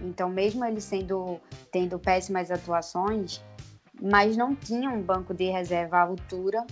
[0.00, 1.40] Então, mesmo ele sendo
[1.72, 3.42] tendo péssimas atuações,
[4.00, 6.64] mas não tinha um banco de reserva à altura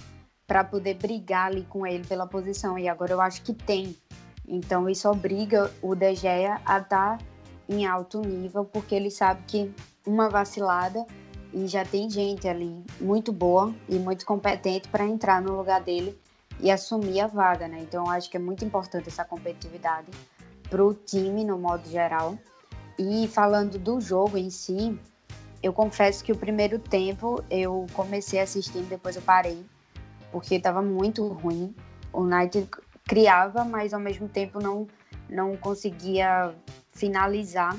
[0.46, 2.78] para poder brigar ali com ele pela posição.
[2.78, 3.96] E agora eu acho que tem.
[4.46, 7.24] Então isso obriga o De Gea a estar tá
[7.68, 9.74] em alto nível, porque ele sabe que
[10.06, 11.04] uma vacilada
[11.52, 16.16] e já tem gente ali muito boa e muito competente para entrar no lugar dele
[16.60, 17.80] e assumir a vaga, né?
[17.80, 20.10] Então eu acho que é muito importante essa competitividade
[20.70, 22.38] para o time no modo geral.
[22.98, 24.98] E falando do jogo em si,
[25.62, 29.64] eu confesso que o primeiro tempo eu comecei assistindo, depois eu parei
[30.30, 31.74] porque estava muito ruim.
[32.12, 32.68] O United
[33.06, 34.86] criava, mas ao mesmo tempo não,
[35.28, 36.54] não conseguia
[36.90, 37.76] finalizar.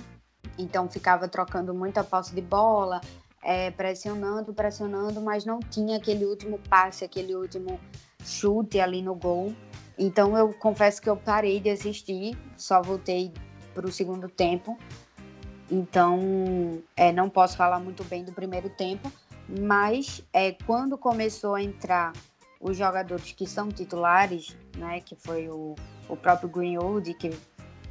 [0.57, 3.01] Então ficava trocando muita posse de bola,
[3.43, 7.79] é, pressionando, pressionando, mas não tinha aquele último passe, aquele último
[8.23, 9.53] chute ali no gol.
[9.97, 13.33] Então eu confesso que eu parei de assistir, só voltei
[13.73, 14.77] para o segundo tempo.
[15.69, 19.11] Então é, não posso falar muito bem do primeiro tempo,
[19.47, 22.13] mas é, quando começou a entrar
[22.59, 25.75] os jogadores que são titulares, né, que foi o,
[26.09, 27.37] o próprio Greenwood, que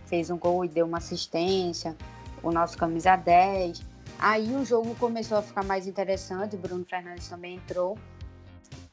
[0.07, 1.97] fez um gol e deu uma assistência,
[2.43, 3.83] o nosso camisa 10.
[4.19, 7.99] Aí o jogo começou a ficar mais interessante, Bruno Fernandes também entrou.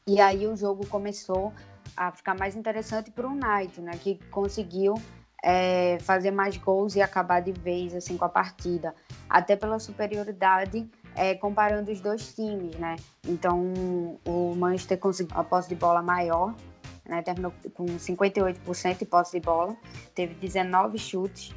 [0.05, 1.53] E aí o jogo começou
[1.95, 4.95] a ficar mais interessante para o United, né, que conseguiu
[5.43, 8.95] é, fazer mais gols e acabar de vez assim com a partida,
[9.29, 12.95] até pela superioridade é, comparando os dois times, né?
[13.27, 13.73] Então,
[14.25, 16.53] o Manchester conseguiu a posse de bola maior,
[17.05, 17.21] né?
[17.21, 19.75] Terminou com 58% de posse de bola,
[20.15, 21.53] teve 19 chutes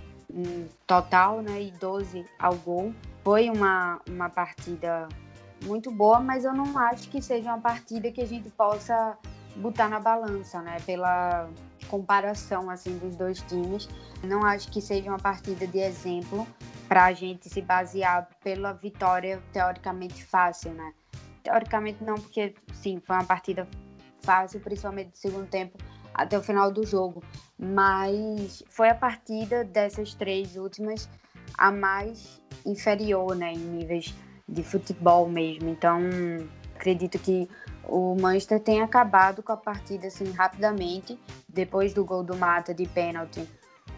[0.86, 1.62] total, né?
[1.62, 2.92] E 12 ao gol.
[3.22, 5.08] Foi uma, uma partida
[5.64, 9.16] muito boa, mas eu não acho que seja uma partida que a gente possa
[9.56, 10.76] botar na balança, né?
[10.84, 11.48] Pela
[11.86, 13.88] comparação assim dos dois times,
[14.22, 16.46] não acho que seja uma partida de exemplo
[16.88, 20.92] para a gente se basear pela vitória teoricamente fácil, né?
[21.42, 23.68] Teoricamente não, porque sim, foi uma partida
[24.22, 25.78] fácil, principalmente no segundo tempo
[26.14, 27.22] até o final do jogo,
[27.58, 31.08] mas foi a partida dessas três últimas
[31.58, 34.14] a mais inferior, né, em níveis
[34.48, 35.68] de futebol mesmo.
[35.68, 36.00] Então,
[36.74, 37.48] acredito que
[37.88, 41.18] o Manchester tem acabado com a partida assim rapidamente
[41.48, 43.46] depois do gol do Mata de pênalti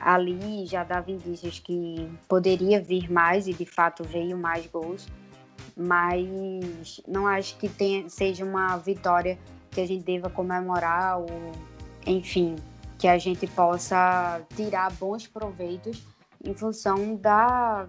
[0.01, 5.09] ali já dava indícios que poderia vir mais e de fato veio mais gols,
[5.77, 9.39] mas não acho que tenha, seja uma vitória
[9.71, 11.27] que a gente deva comemorar ou
[12.07, 12.57] enfim,
[12.99, 16.07] que a gente possa tirar bons proveitos
[16.45, 17.89] em função da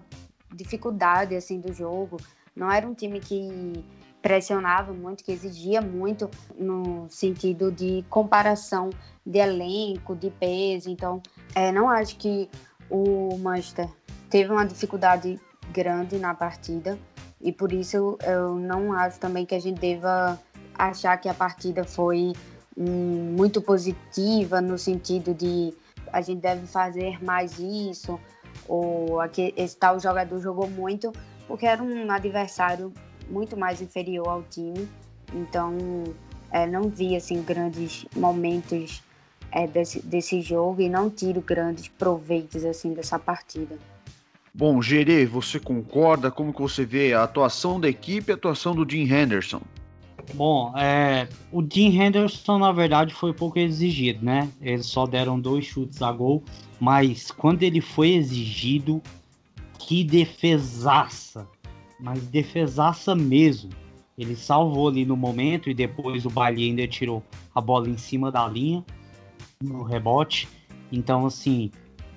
[0.52, 2.16] dificuldade assim do jogo.
[2.54, 3.84] Não era um time que
[4.22, 8.90] pressionava muito, que exigia muito no sentido de comparação
[9.24, 10.90] de elenco, de peso.
[10.90, 11.22] Então,
[11.54, 12.48] é, não acho que
[12.88, 13.88] o Manchester
[14.28, 15.40] teve uma dificuldade
[15.72, 16.98] grande na partida
[17.40, 20.38] e por isso eu não acho também que a gente deva
[20.74, 22.32] achar que a partida foi
[22.76, 25.72] hum, muito positiva no sentido de
[26.12, 28.18] a gente deve fazer mais isso
[28.68, 31.12] ou aqui, esse tal jogador jogou muito
[31.46, 32.92] porque era um adversário
[33.30, 34.88] muito mais inferior ao time
[35.34, 36.04] então
[36.50, 39.02] é, não vi assim grandes momentos
[39.52, 43.78] é, desse, desse jogo e não tiro grandes proveitos assim dessa partida.
[44.52, 46.30] Bom, Gerê, você concorda?
[46.30, 49.62] Como que você vê a atuação da equipe e a atuação do Jim Henderson?
[50.34, 54.48] Bom, é, o Jim Henderson, na verdade, foi pouco exigido, né?
[54.60, 56.42] Eles só deram dois chutes a gol,
[56.78, 59.00] mas quando ele foi exigido,
[59.78, 61.48] que defesaça!
[62.02, 63.70] Mas defesaça mesmo.
[64.16, 67.22] Ele salvou ali no momento e depois o Bailey ainda tirou
[67.54, 68.84] a bola em cima da linha
[69.62, 70.48] no rebote.
[70.92, 71.70] Então, assim,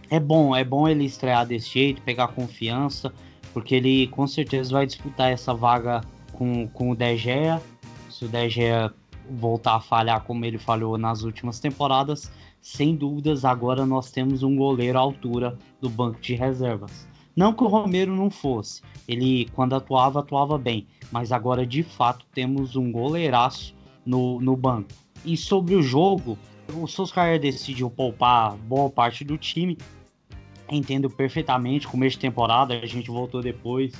[0.09, 3.13] é bom, é bom ele estrear desse jeito, pegar confiança,
[3.53, 6.01] porque ele com certeza vai disputar essa vaga
[6.33, 7.61] com, com o De Gea.
[8.09, 8.93] Se o De Gea
[9.29, 14.55] voltar a falhar como ele falhou nas últimas temporadas, sem dúvidas agora nós temos um
[14.55, 17.07] goleiro à altura do banco de reservas.
[17.35, 22.25] Não que o Romero não fosse, ele quando atuava, atuava bem, mas agora de fato
[22.33, 24.89] temos um goleiraço no, no banco.
[25.25, 26.37] E sobre o jogo,
[26.73, 29.77] o Solskjaer decidiu poupar boa parte do time.
[30.69, 33.93] Entendo perfeitamente, começo de temporada, a gente voltou depois.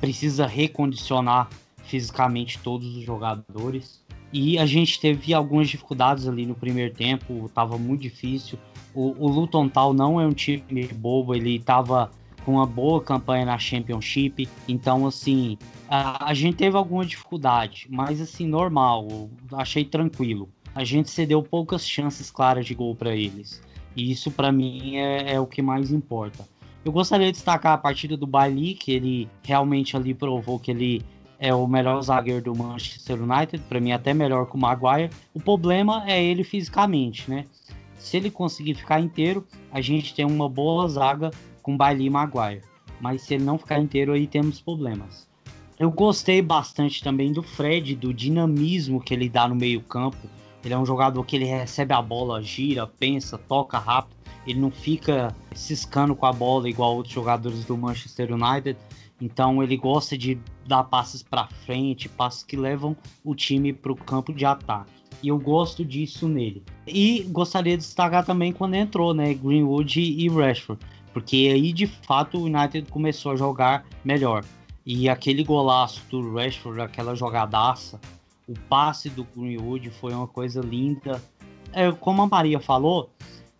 [0.00, 1.48] Precisa recondicionar
[1.84, 4.04] fisicamente todos os jogadores.
[4.32, 8.58] E a gente teve algumas dificuldades ali no primeiro tempo, estava muito difícil.
[8.92, 12.10] O, o Luton Town não é um time bobo, ele estava
[12.44, 15.56] com uma boa campanha na Championship, então assim,
[15.88, 20.48] a, a gente teve alguma dificuldade, mas assim, normal, achei tranquilo.
[20.74, 23.62] A gente cedeu poucas chances claras de gol para eles.
[23.96, 26.46] E isso para mim é, é, o que mais importa.
[26.84, 31.02] Eu gostaria de destacar a partida do Bailey, que ele realmente ali provou que ele
[31.38, 35.10] é o melhor zagueiro do Manchester United, para mim até melhor que o Maguire.
[35.32, 37.44] O problema é ele fisicamente, né?
[37.98, 41.30] Se ele conseguir ficar inteiro, a gente tem uma boa zaga
[41.64, 42.62] com Bailey e Maguire.
[43.00, 45.26] Mas se ele não ficar inteiro, aí temos problemas.
[45.80, 50.28] Eu gostei bastante também do Fred, do dinamismo que ele dá no meio-campo.
[50.64, 54.14] Ele é um jogador que ele recebe a bola, gira, pensa, toca rápido.
[54.46, 58.78] Ele não fica ciscando com a bola igual outros jogadores do Manchester United.
[59.20, 63.96] Então ele gosta de dar passes para frente, passes que levam o time para o
[63.96, 64.92] campo de ataque.
[65.22, 66.62] E eu gosto disso nele.
[66.86, 72.36] E gostaria de destacar também quando entrou, né, Greenwood e Rashford, porque aí de fato
[72.36, 74.44] o United começou a jogar melhor.
[74.84, 77.98] E aquele golaço do Rashford, aquela jogadaça,
[78.46, 81.22] o passe do Greenwood foi uma coisa linda.
[81.72, 83.08] É, como a Maria falou,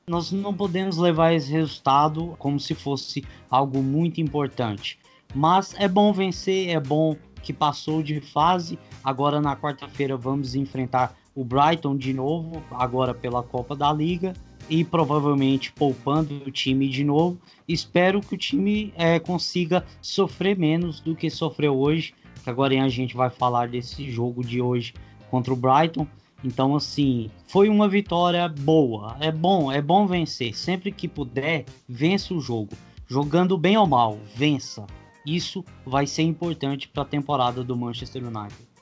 [0.06, 4.98] nós não podemos levar esse resultado como se fosse algo muito importante.
[5.34, 8.78] Mas é bom vencer, é bom que passou de fase.
[9.02, 14.34] Agora na quarta-feira vamos enfrentar o Brighton de novo, agora pela Copa da Liga
[14.68, 17.38] e provavelmente poupando o time de novo.
[17.68, 22.14] Espero que o time é, consiga sofrer menos do que sofreu hoje.
[22.46, 24.94] Agora a gente vai falar desse jogo de hoje
[25.30, 26.06] contra o Brighton.
[26.42, 29.16] Então, assim, foi uma vitória boa.
[29.18, 30.54] É bom, é bom vencer.
[30.54, 32.76] Sempre que puder, vença o jogo.
[33.08, 34.86] Jogando bem ou mal, vença.
[35.26, 38.73] Isso vai ser importante para a temporada do Manchester United.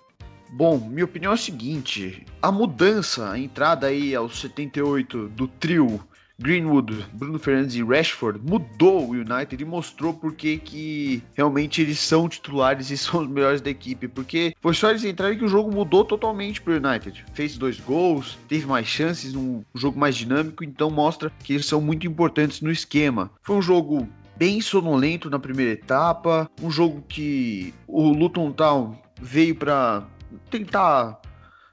[0.54, 5.98] Bom, minha opinião é a seguinte: a mudança, a entrada aí aos 78 do trio
[6.38, 12.28] Greenwood, Bruno Fernandes e Rashford mudou o United e mostrou porque que realmente eles são
[12.28, 14.08] titulares e são os melhores da equipe.
[14.08, 17.24] Porque foi só eles entrarem que o jogo mudou totalmente para o United.
[17.32, 21.80] Fez dois gols, teve mais chances, um jogo mais dinâmico, então mostra que eles são
[21.80, 23.30] muito importantes no esquema.
[23.40, 29.54] Foi um jogo bem sonolento na primeira etapa, um jogo que o Luton Town veio
[29.54, 30.04] para
[30.50, 31.20] tentar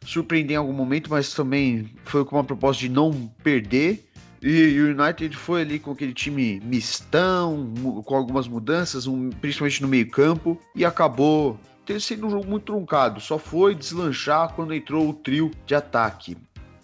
[0.05, 4.05] surpreender em algum momento, mas também foi com uma proposta de não perder.
[4.41, 7.73] E o United foi ali com aquele time mistão,
[8.05, 13.19] com algumas mudanças, um, principalmente no meio-campo, e acabou ter sido um jogo muito truncado.
[13.19, 16.37] Só foi deslanchar quando entrou o trio de ataque.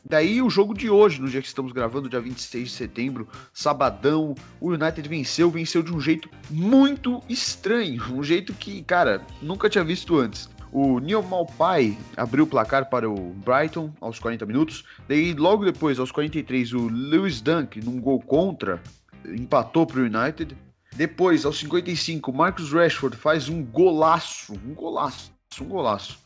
[0.07, 4.35] Daí o jogo de hoje, no dia que estamos gravando, dia 26 de setembro, sabadão,
[4.59, 9.83] o United venceu, venceu de um jeito muito estranho, um jeito que, cara, nunca tinha
[9.83, 10.47] visto antes.
[10.77, 14.83] O Neil Malpai abriu o placar para o Brighton aos 40 minutos.
[15.07, 18.83] Daí, logo depois, aos 43, o Lewis Dunk, num gol contra,
[19.25, 20.53] empatou para o United.
[20.93, 26.19] Depois, aos 55, Marcus Rashford faz um golaço, um golaço, um golaço.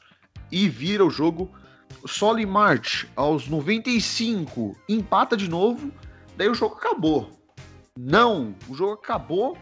[0.52, 1.52] E vira o jogo
[2.08, 5.92] Solly March, aos 95, empata de novo,
[6.36, 7.30] daí o jogo acabou.
[7.96, 9.56] Não, o jogo acabou.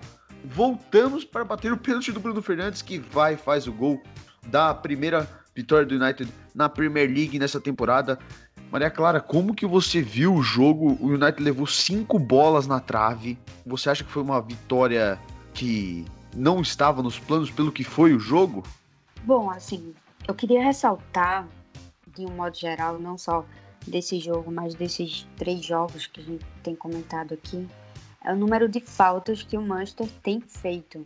[0.45, 4.01] Voltamos para bater o pênalti do Bruno Fernandes, que vai faz o gol
[4.47, 8.19] da primeira vitória do United na Premier League nessa temporada.
[8.71, 10.97] Maria Clara, como que você viu o jogo?
[10.99, 13.39] O United levou cinco bolas na trave.
[13.65, 15.19] Você acha que foi uma vitória
[15.53, 16.05] que
[16.35, 18.63] não estava nos planos pelo que foi o jogo?
[19.23, 19.93] Bom, assim,
[20.27, 21.47] eu queria ressaltar
[22.15, 23.45] de um modo geral, não só
[23.85, 27.67] desse jogo, mas desses três jogos que a gente tem comentado aqui,
[28.23, 31.03] é o número de faltas que o Manchester tem feito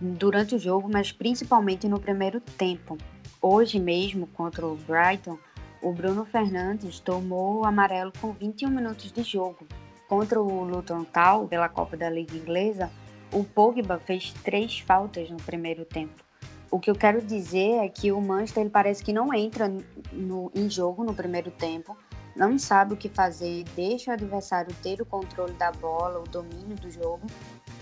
[0.00, 2.96] durante o jogo, mas principalmente no primeiro tempo.
[3.40, 5.38] Hoje mesmo, contra o Brighton,
[5.80, 9.66] o Bruno Fernandes tomou o amarelo com 21 minutos de jogo.
[10.08, 12.90] Contra o Luton Town, pela Copa da Liga Inglesa,
[13.32, 16.24] o Pogba fez três faltas no primeiro tempo.
[16.70, 19.72] O que eu quero dizer é que o Manchester ele parece que não entra
[20.12, 21.96] no, em jogo no primeiro tempo,
[22.36, 26.76] não sabe o que fazer, deixa o adversário ter o controle da bola, o domínio
[26.76, 27.26] do jogo,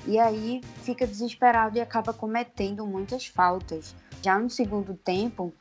[0.06, 3.94] e aí fica desesperado e acaba cometendo muitas faltas.
[4.22, 5.52] Já no segundo tempo,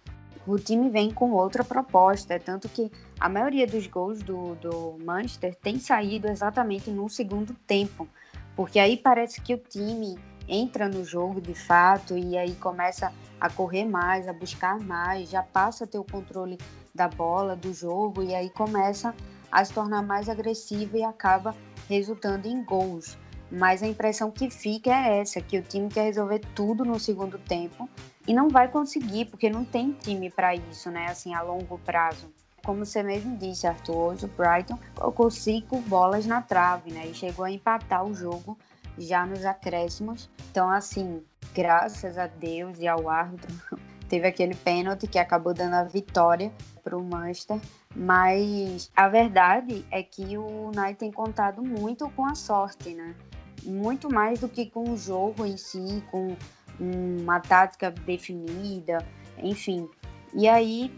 [0.47, 5.55] o time vem com outra proposta, tanto que a maioria dos gols do, do Manchester
[5.55, 8.07] tem saído exatamente no segundo tempo,
[8.55, 10.17] porque aí parece que o time
[10.47, 15.41] entra no jogo de fato e aí começa a correr mais, a buscar mais, já
[15.41, 16.57] passa a ter o controle
[16.93, 19.13] da bola, do jogo e aí começa
[19.51, 21.55] a se tornar mais agressivo e acaba
[21.89, 23.17] resultando em gols.
[23.51, 27.37] Mas a impressão que fica é essa, que o time quer resolver tudo no segundo
[27.37, 27.89] tempo
[28.27, 31.07] e não vai conseguir, porque não tem time para isso, né?
[31.07, 32.31] Assim, a longo prazo.
[32.65, 37.05] Como você mesmo disse, Arthur, hoje o Brighton colocou cinco bolas na trave, né?
[37.05, 38.57] E chegou a empatar o jogo
[38.97, 40.29] já nos acréscimos.
[40.49, 41.21] Então, assim,
[41.53, 43.53] graças a Deus e ao árbitro,
[44.09, 46.51] teve aquele pênalti que acabou dando a vitória
[46.83, 47.59] para o Manchester.
[47.95, 53.15] Mas a verdade é que o United tem contado muito com a sorte, né?
[53.63, 56.35] Muito mais do que com o jogo em si, com
[56.79, 59.05] uma tática definida,
[59.41, 59.89] enfim.
[60.33, 60.91] E aí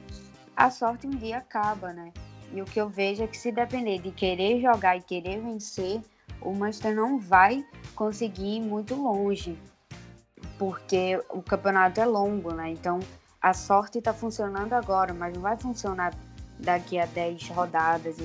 [0.55, 2.11] a sorte um dia acaba, né?
[2.51, 6.01] E o que eu vejo é que se depender de querer jogar e querer vencer,
[6.41, 9.57] o Manchester não vai conseguir ir muito longe,
[10.57, 12.71] porque o campeonato é longo, né?
[12.71, 12.99] Então
[13.41, 16.13] a sorte está funcionando agora, mas não vai funcionar
[16.59, 18.17] daqui a 10 rodadas,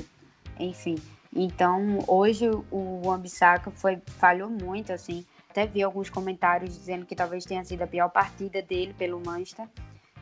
[0.58, 0.96] enfim.
[1.34, 7.44] Então hoje o Ambissaca foi falhou muito assim até vi alguns comentários dizendo que talvez
[7.44, 9.68] tenha sido a pior partida dele pelo Manchester.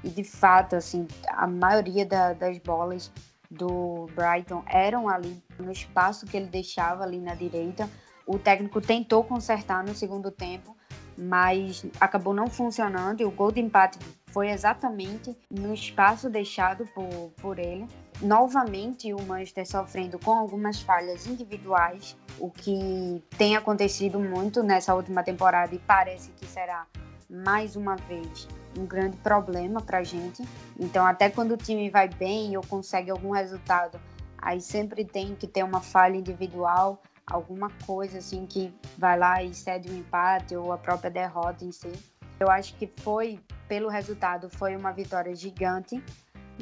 [0.02, 3.12] E de fato, assim, a maioria da, das bolas
[3.48, 7.88] do Brighton eram ali no espaço que ele deixava ali na direita.
[8.26, 10.76] O técnico tentou consertar no segundo tempo,
[11.16, 14.00] mas acabou não funcionando e o gol de empate
[14.32, 17.86] foi exatamente no espaço deixado por, por ele
[18.20, 25.22] novamente o Manchester sofrendo com algumas falhas individuais, o que tem acontecido muito nessa última
[25.22, 26.86] temporada e parece que será
[27.28, 28.48] mais uma vez
[28.78, 30.42] um grande problema para a gente.
[30.78, 34.00] Então, até quando o time vai bem ou consegue algum resultado,
[34.38, 39.54] aí sempre tem que ter uma falha individual, alguma coisa assim que vai lá e
[39.54, 41.92] cede um empate ou a própria derrota em si.
[42.38, 46.02] Eu acho que foi, pelo resultado, foi uma vitória gigante,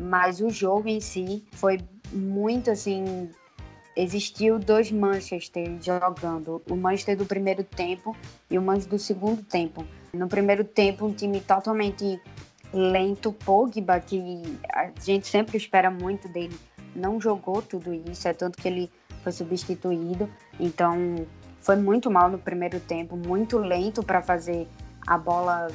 [0.01, 1.78] mas o jogo em si foi
[2.12, 3.30] muito assim.
[3.96, 8.16] Existiu dois Manchester jogando, o Manchester do primeiro tempo
[8.49, 9.84] e o Manchester do segundo tempo.
[10.12, 12.20] No primeiro tempo, um time totalmente
[12.72, 14.42] lento, Pogba, que
[14.72, 16.57] a gente sempre espera muito dele,
[16.94, 18.90] não jogou tudo isso, é tanto que ele
[19.24, 20.30] foi substituído.
[20.61, 21.26] Então,
[21.61, 24.68] foi muito mal no primeiro tempo, muito lento para fazer
[25.07, 25.68] a bola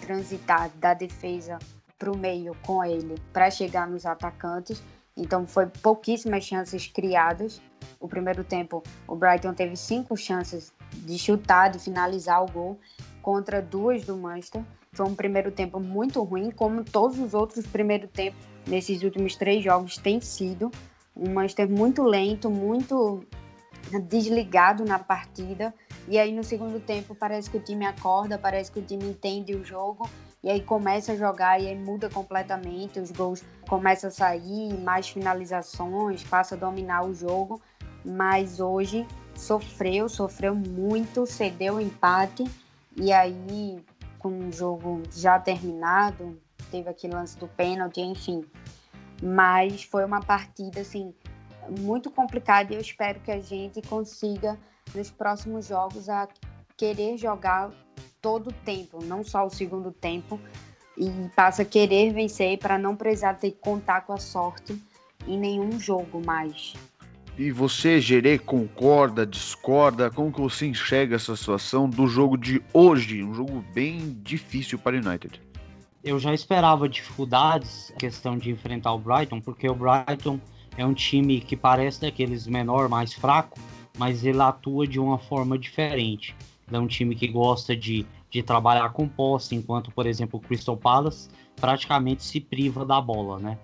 [0.00, 1.58] transitar da defesa
[2.00, 4.82] para o meio com ele para chegar nos atacantes.
[5.14, 7.60] Então foi pouquíssimas chances criadas.
[8.00, 12.80] O primeiro tempo, o Brighton teve cinco chances de chutar, de finalizar o gol,
[13.20, 14.64] contra duas do Manchester.
[14.92, 19.62] Foi um primeiro tempo muito ruim, como todos os outros primeiros tempos nesses últimos três
[19.62, 20.70] jogos têm sido.
[21.14, 23.22] Um Manchester muito lento, muito
[24.08, 25.74] desligado na partida.
[26.08, 29.54] E aí no segundo tempo parece que o time acorda, parece que o time entende
[29.54, 30.08] o jogo
[30.42, 35.08] e aí começa a jogar e aí muda completamente, os gols começam a sair, mais
[35.08, 37.60] finalizações, passa a dominar o jogo,
[38.04, 42.44] mas hoje sofreu, sofreu muito, cedeu o empate
[42.96, 43.84] e aí
[44.18, 46.38] com o jogo já terminado,
[46.70, 48.44] teve aquele lance do pênalti, enfim.
[49.22, 51.14] Mas foi uma partida assim
[51.78, 54.58] muito complicada e eu espero que a gente consiga
[54.94, 56.28] nos próximos jogos a
[56.76, 57.70] querer jogar
[58.20, 60.40] todo o tempo, não só o segundo tempo,
[60.96, 64.80] e passa a querer vencer para não precisar ter que contar com a sorte
[65.26, 66.74] em nenhum jogo mais.
[67.38, 70.10] E você, Gerê, concorda, discorda?
[70.10, 73.22] Como que você enxerga essa situação do jogo de hoje?
[73.22, 75.40] Um jogo bem difícil para o United.
[76.04, 80.38] Eu já esperava dificuldades, questão de enfrentar o Brighton, porque o Brighton
[80.76, 83.58] é um time que parece daqueles menor, mais fraco,
[83.98, 86.34] mas ele atua de uma forma diferente
[86.76, 90.76] é um time que gosta de, de trabalhar com posse, enquanto, por exemplo, o Crystal
[90.76, 93.58] Palace praticamente se priva da bola, né?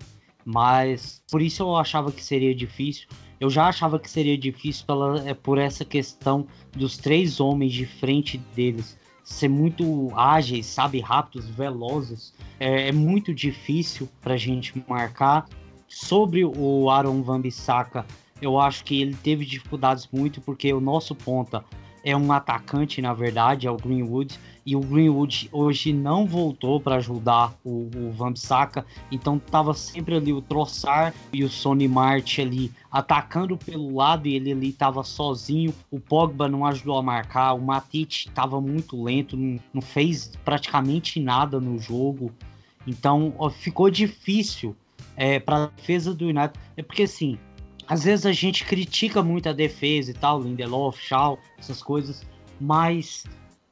[0.44, 3.09] Mas por isso eu achava que seria difícil.
[3.40, 7.84] Eu já achava que seria difícil pela, é, por essa questão dos três homens de
[7.84, 12.32] frente deles ser muito ágeis, sabe, rápidos, velozes.
[12.61, 15.48] É, é muito difícil para a gente marcar.
[15.88, 18.07] Sobre o Aaron Van Bissaka,
[18.40, 21.64] eu acho que ele teve dificuldades muito porque o nosso ponta
[22.07, 24.38] é um atacante, na verdade, é o Greenwood.
[24.64, 30.14] E o Greenwood hoje não voltou para ajudar o, o Van Bissaka, então tava sempre
[30.14, 35.02] ali o Troçar e o Sony Mart ali atacando pelo lado e ele ali tava
[35.02, 35.74] sozinho.
[35.90, 41.18] O Pogba não ajudou a marcar, o Matite tava muito lento, não, não fez praticamente
[41.18, 42.32] nada no jogo.
[42.86, 44.76] Então ó, ficou difícil
[45.16, 46.52] é, para a defesa do United.
[46.76, 47.36] É porque assim,
[47.89, 52.26] às vezes a gente critica muito a defesa e tal, Lindelof, Shaw, essas coisas,
[52.61, 53.24] mas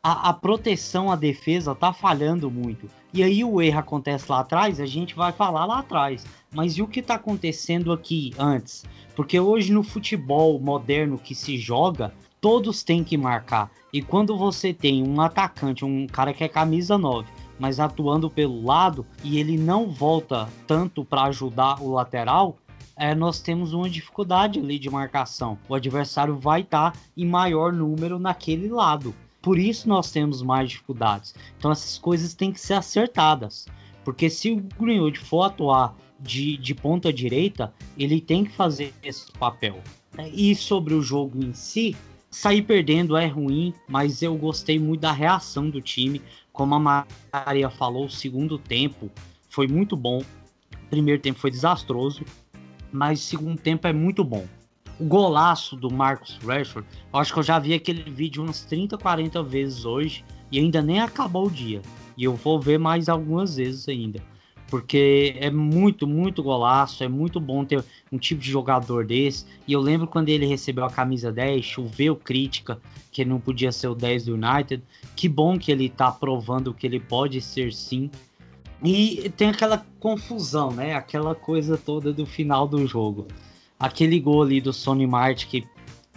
[0.03, 2.89] a, a, proteção à defesa tá falhando muito.
[3.13, 6.27] E aí o erro acontece lá atrás, a gente vai falar lá atrás.
[6.55, 8.85] Mas e o que tá acontecendo aqui antes?
[9.17, 13.71] Porque hoje no futebol moderno que se joga, todos têm que marcar.
[13.93, 17.27] E quando você tem um atacante, um cara que é camisa 9,
[17.59, 22.59] mas atuando pelo lado e ele não volta tanto para ajudar o lateral,
[22.97, 25.59] é, nós temos uma dificuldade ali de marcação.
[25.69, 29.15] O adversário vai estar tá em maior número naquele lado.
[29.43, 31.35] Por isso nós temos mais dificuldades.
[31.59, 33.67] Então essas coisas têm que ser acertadas.
[34.05, 39.31] Porque se o Greenwood for atuar de, de ponta direita, ele tem que fazer esse
[39.33, 39.83] papel.
[40.33, 41.97] E sobre o jogo em si,
[42.31, 46.23] sair perdendo é ruim, mas eu gostei muito da reação do time.
[46.53, 49.11] Como a Maria falou, o segundo tempo
[49.49, 50.19] foi muito bom.
[50.19, 52.25] O primeiro tempo foi desastroso
[52.95, 54.47] mas segundo tempo é muito bom.
[55.01, 58.97] O golaço do Marcos Rashford, eu acho que eu já vi aquele vídeo umas 30,
[58.97, 61.83] 40 vezes hoje e ainda nem acabou o dia.
[62.17, 64.23] E eu vou ver mais algumas vezes ainda.
[64.71, 69.45] Porque é muito, muito golaço, é muito bom ter um tipo de jogador desse.
[69.67, 72.81] E eu lembro quando ele recebeu a camisa 10, choveu crítica
[73.11, 74.81] que ele não podia ser o 10 do United.
[75.17, 78.09] Que bom que ele tá provando que ele pode ser sim.
[78.85, 80.95] E tem aquela confusão, né?
[80.95, 83.27] Aquela coisa toda do final do jogo.
[83.81, 85.67] Aquele gol ali do Sony Mart que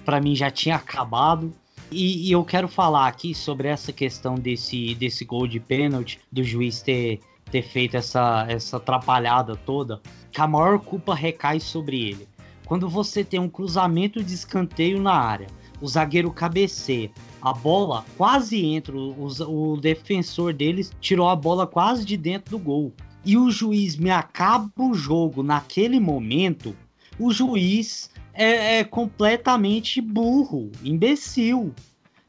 [0.04, 1.54] para mim já tinha acabado.
[1.90, 6.44] E, e, eu quero falar aqui sobre essa questão desse, desse gol de pênalti, do
[6.44, 12.28] juiz ter, ter feito essa, essa atrapalhada toda, que a maior culpa recai sobre ele.
[12.66, 15.48] Quando você tem um cruzamento de escanteio na área,
[15.80, 17.10] o zagueiro cabeceia,
[17.50, 19.28] a bola quase entra, o,
[19.74, 22.94] o defensor deles tirou a bola quase de dentro do gol.
[23.26, 26.76] E o juiz me acaba o jogo naquele momento.
[27.20, 31.74] O juiz é, é completamente burro, imbecil.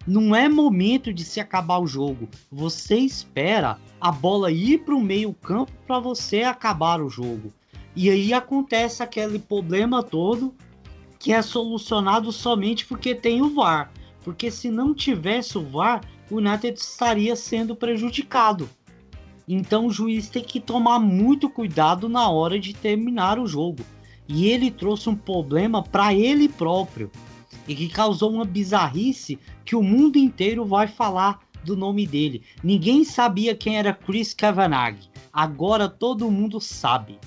[0.07, 2.29] Não é momento de se acabar o jogo.
[2.51, 7.53] Você espera a bola ir para o meio-campo para você acabar o jogo.
[7.95, 10.55] E aí acontece aquele problema todo
[11.19, 13.93] que é solucionado somente porque tem o VAR
[14.23, 18.69] porque se não tivesse o VAR, o United estaria sendo prejudicado.
[19.47, 23.83] Então o juiz tem que tomar muito cuidado na hora de terminar o jogo.
[24.29, 27.11] E ele trouxe um problema para ele próprio
[27.67, 32.43] e que causou uma bizarrice que o mundo inteiro vai falar do nome dele.
[32.63, 34.97] Ninguém sabia quem era Chris Kavanagh.
[35.33, 37.19] Agora todo mundo sabe.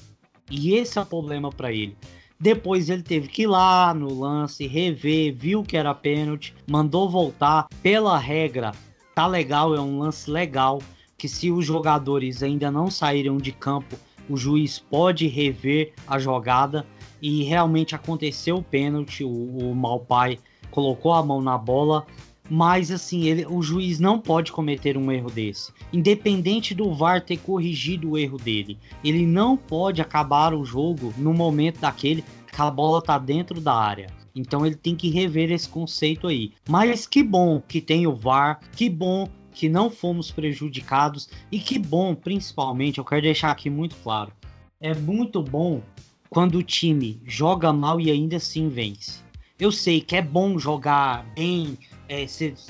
[0.49, 1.97] E esse é o problema para ele.
[2.41, 7.67] Depois ele teve que ir lá no lance, rever, viu que era pênalti, mandou voltar.
[7.83, 8.71] Pela regra,
[9.13, 10.81] tá legal, é um lance legal.
[11.19, 13.95] Que se os jogadores ainda não saíram de campo,
[14.27, 16.83] o juiz pode rever a jogada.
[17.21, 19.23] E realmente aconteceu o pênalti.
[19.23, 20.39] O, o Malpai
[20.71, 22.07] colocou a mão na bola,
[22.49, 25.71] mas assim, ele, o juiz não pode cometer um erro desse.
[25.93, 31.33] Independente do VAR ter corrigido o erro dele, ele não pode acabar o jogo no
[31.33, 34.07] momento daquele que a bola tá dentro da área.
[34.35, 36.51] Então ele tem que rever esse conceito aí.
[36.67, 41.77] Mas que bom que tem o VAR, que bom que não fomos prejudicados e que
[41.77, 44.31] bom, principalmente, eu quero deixar aqui muito claro.
[44.79, 45.81] É muito bom
[46.29, 49.19] quando o time joga mal e ainda assim vence.
[49.59, 51.77] Eu sei que é bom jogar bem,
[52.11, 52.25] é,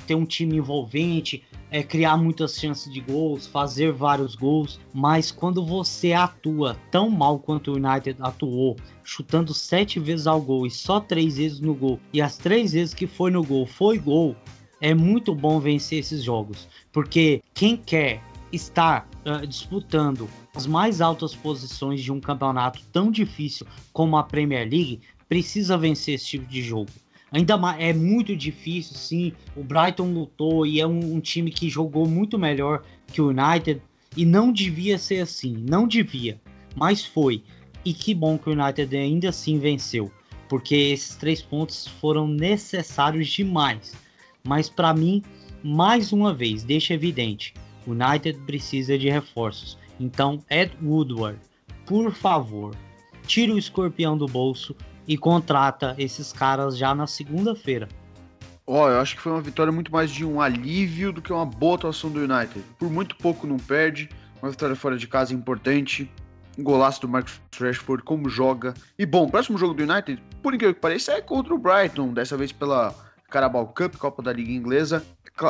[0.06, 5.66] ter um time envolvente, é, criar muitas chances de gols, fazer vários gols, mas quando
[5.66, 11.00] você atua tão mal quanto o United atuou, chutando sete vezes ao gol e só
[11.00, 14.36] três vezes no gol, e as três vezes que foi no gol foi gol,
[14.80, 18.22] é muito bom vencer esses jogos, porque quem quer
[18.52, 24.70] estar uh, disputando as mais altas posições de um campeonato tão difícil como a Premier
[24.70, 26.92] League precisa vencer esse tipo de jogo.
[27.32, 29.34] Ainda mais, é muito difícil, sim.
[29.56, 33.82] O Brighton lutou e é um, um, time que jogou muito melhor que o United.
[34.18, 36.40] E não devia ser assim, não devia.
[36.76, 37.42] Mas foi.
[37.86, 40.12] E que bom que o United ainda assim venceu.
[40.50, 43.94] Porque esses três pontos foram necessários demais.
[44.44, 45.24] Mas para mim,
[45.64, 47.54] mais uma vez, deixa evidente:
[47.88, 49.78] o United precisa de reforços.
[49.98, 51.40] Então, Ed Woodward,
[51.86, 52.76] por favor,
[53.26, 54.76] tire o escorpião do bolso
[55.12, 57.90] e contrata esses caras já na segunda-feira.
[58.66, 61.34] Ó, oh, eu acho que foi uma vitória muito mais de um alívio do que
[61.34, 62.64] uma boa atuação do United.
[62.80, 64.10] Por muito pouco não perde,
[64.42, 66.10] uma vitória fora de casa importante.
[66.58, 68.74] Um golaço do Marcus Rashford, como joga.
[68.98, 72.14] E bom, o próximo jogo do United, por incrível que pareça, é contra o Brighton,
[72.14, 72.96] dessa vez pela
[73.30, 75.06] Carabao Cup, Copa da Liga Inglesa.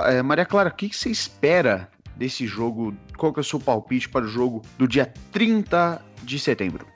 [0.07, 2.95] É, Maria Clara, o que você espera desse jogo?
[3.15, 6.87] Qual que é o seu palpite para o jogo do dia 30 de setembro?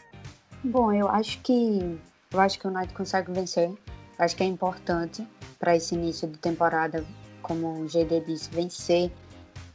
[0.63, 1.99] Bom, eu acho que
[2.35, 3.69] eu acho que o United consegue vencer.
[3.69, 3.77] Eu
[4.25, 5.27] acho que é importante
[5.57, 7.05] para esse início de temporada,
[7.41, 9.11] como o GD disse, vencer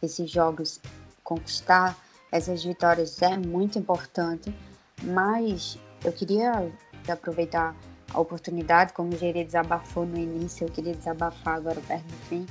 [0.02, 0.80] esses jogos,
[1.24, 1.96] conquistar
[2.30, 4.54] essas vitórias é muito importante.
[5.02, 6.70] Mas eu queria
[7.08, 7.74] aproveitar
[8.12, 12.46] a oportunidade, como o GD desabafou no início, eu queria desabafar agora perto do fim,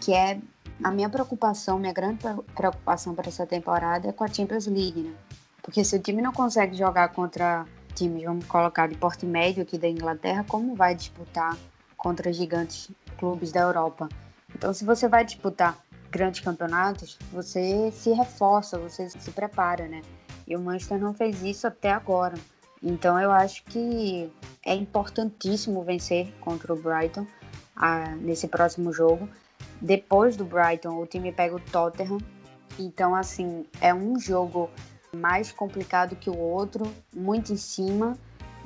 [0.00, 0.38] que é
[0.82, 2.18] a minha preocupação, minha grande
[2.54, 5.14] preocupação para essa temporada é com a Champions League, né?
[5.62, 7.66] Porque se o time não consegue jogar contra
[7.98, 11.56] times, vamos colocar de porte médio aqui da Inglaterra, como vai disputar
[11.96, 14.08] contra gigantes clubes da Europa?
[14.54, 15.76] Então, se você vai disputar
[16.10, 20.02] grandes campeonatos, você se reforça, você se prepara, né?
[20.46, 22.36] E o Manchester não fez isso até agora.
[22.82, 24.32] Então, eu acho que
[24.64, 27.26] é importantíssimo vencer contra o Brighton
[27.76, 29.28] ah, nesse próximo jogo
[29.80, 32.18] depois do Brighton, o time pega o Tottenham.
[32.78, 34.70] Então, assim, é um jogo
[35.14, 36.84] mais complicado que o outro,
[37.14, 38.16] muito em cima.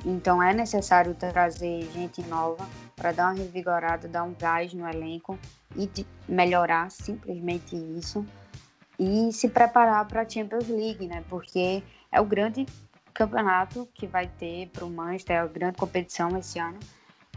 [0.05, 5.37] Então, é necessário trazer gente nova para dar uma revigorada, dar um gás no elenco
[5.75, 5.89] e
[6.27, 8.25] melhorar simplesmente isso.
[8.99, 11.23] E se preparar para a Champions League, né?
[11.29, 11.81] Porque
[12.11, 12.65] é o grande
[13.13, 16.79] campeonato que vai ter para o Manchester, é a grande competição esse ano.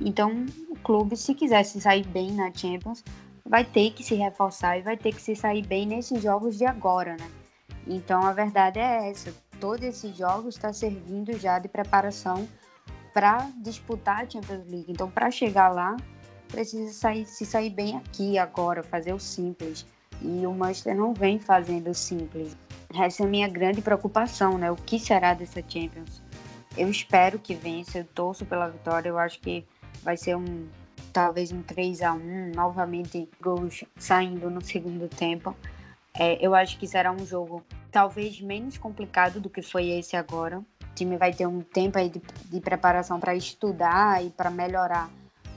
[0.01, 3.03] Então, o clube, se quisesse sair bem na Champions,
[3.45, 6.67] vai ter que se reforçar e vai ter que se sair bem nesses jogos de
[6.67, 7.31] agora, né?
[7.87, 12.49] Então a verdade é essa: todos esses jogos estão tá servindo já de preparação
[13.17, 14.93] para disputar a Champions League.
[14.93, 15.97] Então, para chegar lá,
[16.49, 19.87] precisa sair, se sair bem aqui agora, fazer o simples.
[20.21, 22.57] E o Manchester não vem fazendo o simples.
[22.95, 24.71] Essa é a minha grande preocupação, né?
[24.71, 26.23] O que será dessa Champions?
[26.77, 29.09] Eu espero que vença, eu torço pela vitória.
[29.09, 29.65] Eu acho que
[30.03, 30.69] vai ser um
[31.11, 35.57] talvez um 3 a 1 novamente gols saindo no segundo tempo.
[36.19, 37.65] É, eu acho que será um jogo
[37.97, 40.59] talvez menos complicado do que foi esse agora.
[40.59, 45.09] O time vai ter um tempo aí de, de preparação para estudar e para melhorar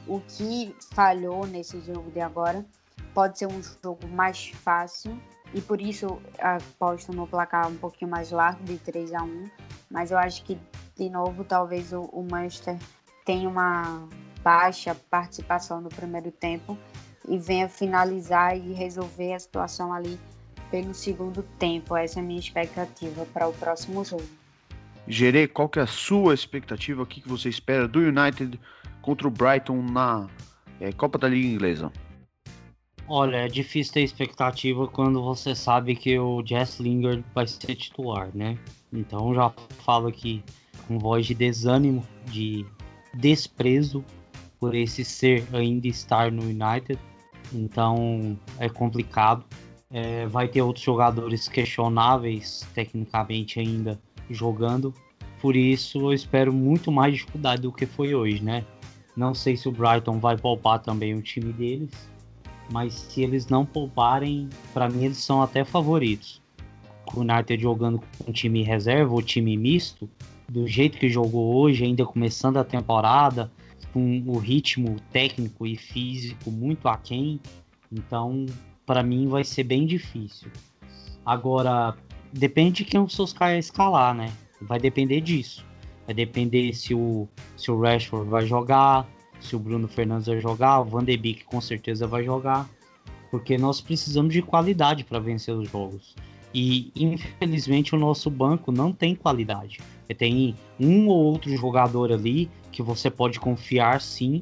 [0.07, 2.65] o que falhou nesse jogo de agora.
[3.13, 5.19] Pode ser um jogo mais fácil
[5.53, 9.49] e por isso aposto no placar um pouquinho mais largo de 3 a 1
[9.91, 10.57] mas eu acho que
[10.95, 12.77] de novo talvez o, o Manchester
[13.25, 14.07] tenha uma
[14.41, 16.77] baixa participação no primeiro tempo
[17.27, 20.17] e venha finalizar e resolver a situação ali
[20.69, 21.95] pelo segundo tempo.
[21.95, 24.23] Essa é a minha expectativa para o próximo jogo.
[25.07, 27.01] Gerê, qual que é a sua expectativa?
[27.01, 28.59] O que, que você espera do United
[29.01, 30.27] contra o Brighton na
[30.79, 31.91] é, Copa da Liga Inglesa?
[33.07, 38.29] Olha, é difícil ter expectativa quando você sabe que o Jess Lingard vai ser titular,
[38.35, 38.55] né?
[38.93, 39.49] Então já
[39.83, 40.43] falo aqui
[40.87, 42.63] com voz de desânimo, de
[43.15, 44.05] desprezo
[44.59, 46.99] por esse ser ainda estar no United.
[47.51, 49.43] Então é complicado.
[49.91, 54.93] É, vai ter outros jogadores questionáveis tecnicamente ainda jogando.
[55.41, 58.65] Por isso eu espero muito mais dificuldade do que foi hoje, né?
[59.15, 61.91] Não sei se o Brighton vai poupar também o time deles,
[62.71, 66.41] mas se eles não pouparem, para mim eles são até favoritos.
[67.13, 70.09] O United jogando com time reserva ou time misto,
[70.47, 73.51] do jeito que jogou hoje, ainda começando a temporada,
[73.91, 77.39] com o ritmo técnico e físico muito aquém.
[77.91, 78.45] Então,
[78.89, 80.49] para mim, vai ser bem difícil.
[81.23, 81.95] Agora,
[82.33, 84.33] depende de quem o Solskjaer escalar, né?
[84.59, 85.63] Vai depender disso.
[86.07, 89.07] Vai depender se o, se o Rashford vai jogar,
[89.39, 92.67] se o Bruno Fernandes vai jogar, o Van de Beek com certeza vai jogar.
[93.29, 96.15] Porque nós precisamos de qualidade para vencer os jogos.
[96.51, 99.77] E infelizmente o nosso banco não tem qualidade.
[100.17, 104.41] Tem um ou outro jogador ali que você pode confiar sim,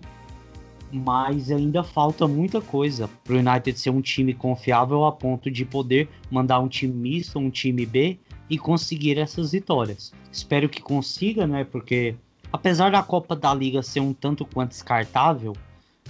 [0.91, 5.65] mas ainda falta muita coisa para o United ser um time confiável a ponto de
[5.65, 8.17] poder mandar um time misto, um time B
[8.49, 10.13] e conseguir essas vitórias.
[10.31, 11.63] Espero que consiga, né?
[11.63, 12.15] Porque
[12.51, 15.53] apesar da Copa da Liga ser um tanto quanto descartável,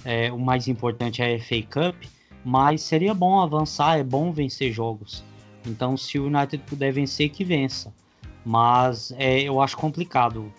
[0.04, 1.96] é, o mais importante é a FA Cup,
[2.44, 5.24] mas seria bom avançar, é bom vencer jogos.
[5.66, 7.92] Então, se o United puder vencer, que vença.
[8.44, 10.52] Mas é, eu acho complicado.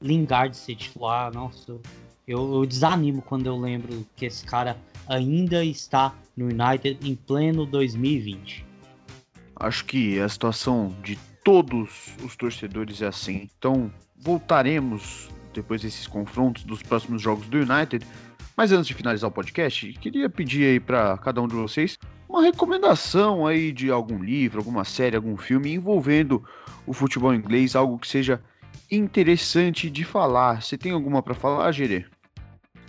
[0.00, 1.78] Lingard ser titular, nossa,
[2.26, 4.76] eu, eu, desanimo quando eu lembro que esse cara
[5.08, 8.64] ainda está no United em pleno 2020.
[9.56, 13.48] Acho que a situação de todos os torcedores é assim.
[13.58, 18.04] Então, voltaremos depois desses confrontos dos próximos jogos do United
[18.56, 21.98] Mas antes de finalizar o podcast, queria pedir aí para cada um de vocês
[22.28, 26.42] uma recomendação aí de algum livro, alguma série, algum filme envolvendo
[26.86, 28.42] o futebol inglês, algo que seja
[28.90, 30.62] interessante de falar.
[30.62, 32.06] Você tem alguma para falar, Gerê?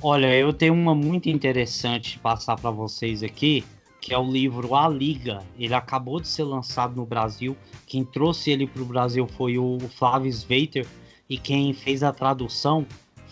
[0.01, 3.63] Olha, eu tenho uma muito interessante de passar para vocês aqui,
[4.01, 5.41] que é o livro A Liga.
[5.57, 7.55] Ele acabou de ser lançado no Brasil.
[7.87, 10.85] Quem trouxe ele para o Brasil foi o Flávio Sveiter
[11.29, 12.85] e quem fez a tradução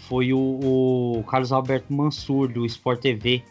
[0.07, 3.43] foi o, o Carlos Alberto Mansur do Sport TV.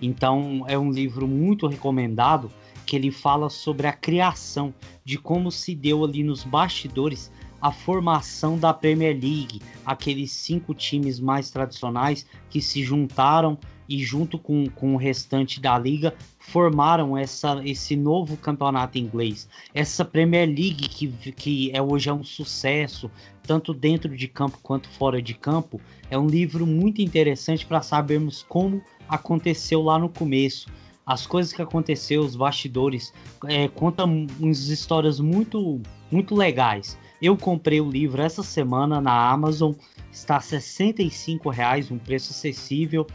[0.00, 2.50] Então é um livro muito recomendado
[2.86, 4.72] que ele fala sobre a criação
[5.04, 7.30] de como se deu ali nos bastidores
[7.60, 14.38] a formação da Premier League, aqueles cinco times mais tradicionais que se juntaram e junto
[14.38, 19.48] com, com o restante da liga formaram essa, esse novo campeonato inglês.
[19.74, 23.10] Essa Premier League que, que é, hoje é um sucesso,
[23.42, 25.80] tanto dentro de campo quanto fora de campo,
[26.10, 30.68] é um livro muito interessante para sabermos como aconteceu lá no começo.
[31.04, 35.80] As coisas que aconteceu, os bastidores, é, conta umas histórias muito,
[36.10, 36.98] muito legais.
[37.20, 39.72] Eu comprei o livro essa semana na Amazon,
[40.12, 43.06] está R$ reais, um preço acessível.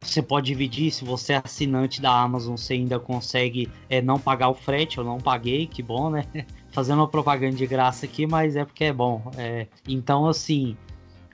[0.00, 4.48] Você pode dividir, se você é assinante da Amazon, você ainda consegue é, não pagar
[4.48, 6.24] o frete, eu não paguei, que bom, né?
[6.70, 9.28] Fazendo uma propaganda de graça aqui, mas é porque é bom.
[9.36, 10.76] É, então, assim,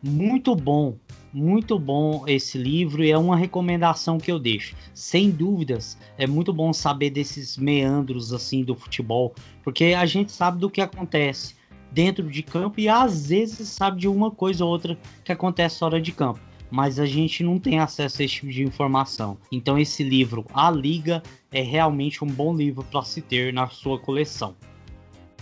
[0.03, 0.97] muito bom,
[1.31, 4.75] muito bom esse livro e é uma recomendação que eu deixo.
[4.95, 10.59] Sem dúvidas, é muito bom saber desses meandros assim do futebol, porque a gente sabe
[10.59, 11.55] do que acontece
[11.95, 16.01] dentro de campo e às vezes sabe de uma coisa ou outra que acontece fora
[16.01, 16.41] de campo.
[16.71, 19.39] Mas a gente não tem acesso a esse tipo de informação.
[19.53, 21.23] Então, esse livro, A Liga,
[21.53, 24.57] é realmente um bom livro para se ter na sua coleção.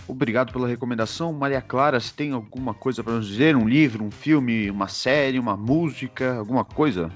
[0.07, 1.33] Obrigado pela recomendação.
[1.33, 3.55] Maria Clara, se tem alguma coisa para nos dizer?
[3.55, 7.09] Um livro, um filme, uma série, uma música, alguma coisa?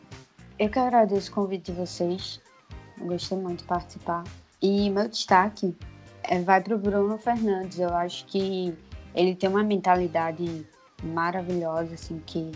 [0.57, 2.41] Eu que agradeço o convite de vocês.
[2.99, 4.23] Eu gostei muito de participar.
[4.61, 5.75] E meu destaque
[6.23, 7.79] é, vai para o Bruno Fernandes.
[7.79, 8.73] Eu acho que
[9.13, 10.65] ele tem uma mentalidade
[11.03, 12.51] maravilhosa, assim, que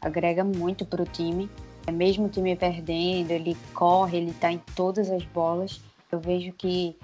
[0.00, 1.50] agrega muito para o time.
[1.92, 5.80] Mesmo o time perdendo, ele corre, ele está em todas as bolas.
[6.10, 6.96] Eu vejo que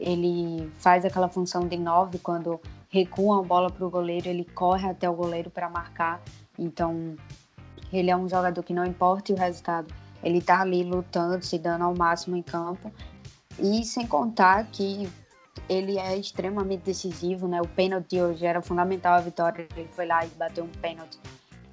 [0.00, 4.88] ele faz aquela função de nove quando recua a bola para o goleiro, ele corre
[4.88, 6.20] até o goleiro para marcar.
[6.58, 7.14] Então,
[7.92, 9.92] ele é um jogador que não importa o resultado,
[10.22, 12.90] ele está ali lutando, se dando ao máximo em campo.
[13.58, 15.08] E sem contar que
[15.68, 17.60] ele é extremamente decisivo, né?
[17.60, 21.18] O pênalti hoje era fundamental a vitória, ele foi lá e bateu um pênalti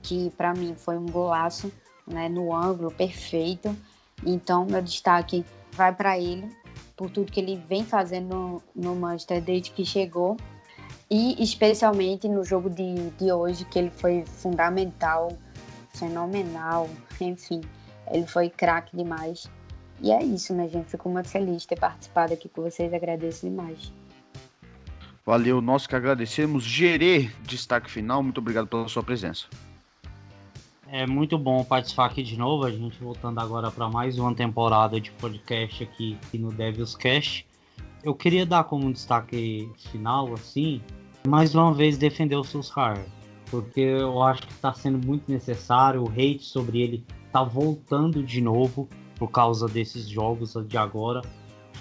[0.07, 1.71] que para mim foi um golaço,
[2.05, 3.75] né, no ângulo perfeito.
[4.25, 6.49] Então, meu destaque vai para ele
[6.97, 10.35] por tudo que ele vem fazendo no, Manchester desde que chegou.
[11.09, 15.37] E especialmente no jogo de, de hoje, que ele foi fundamental,
[15.93, 16.89] fenomenal,
[17.21, 17.61] enfim,
[18.11, 19.49] ele foi craque demais.
[20.01, 20.89] E é isso, né, gente?
[20.89, 23.93] Fico muito feliz de ter participado aqui com vocês, agradeço demais.
[25.25, 26.63] Valeu, nós que agradecemos.
[26.63, 29.47] Gerê, destaque final, muito obrigado pela sua presença.
[30.89, 32.65] É muito bom participar aqui de novo.
[32.65, 37.45] A gente voltando agora para mais uma temporada de podcast aqui, aqui no Devils Cast.
[38.01, 40.81] Eu queria dar como destaque final, assim,
[41.27, 43.05] mais uma vez defender o Solskjaer,
[43.51, 46.03] porque eu acho que está sendo muito necessário.
[46.03, 51.21] O hate sobre ele está voltando de novo por causa desses jogos de agora.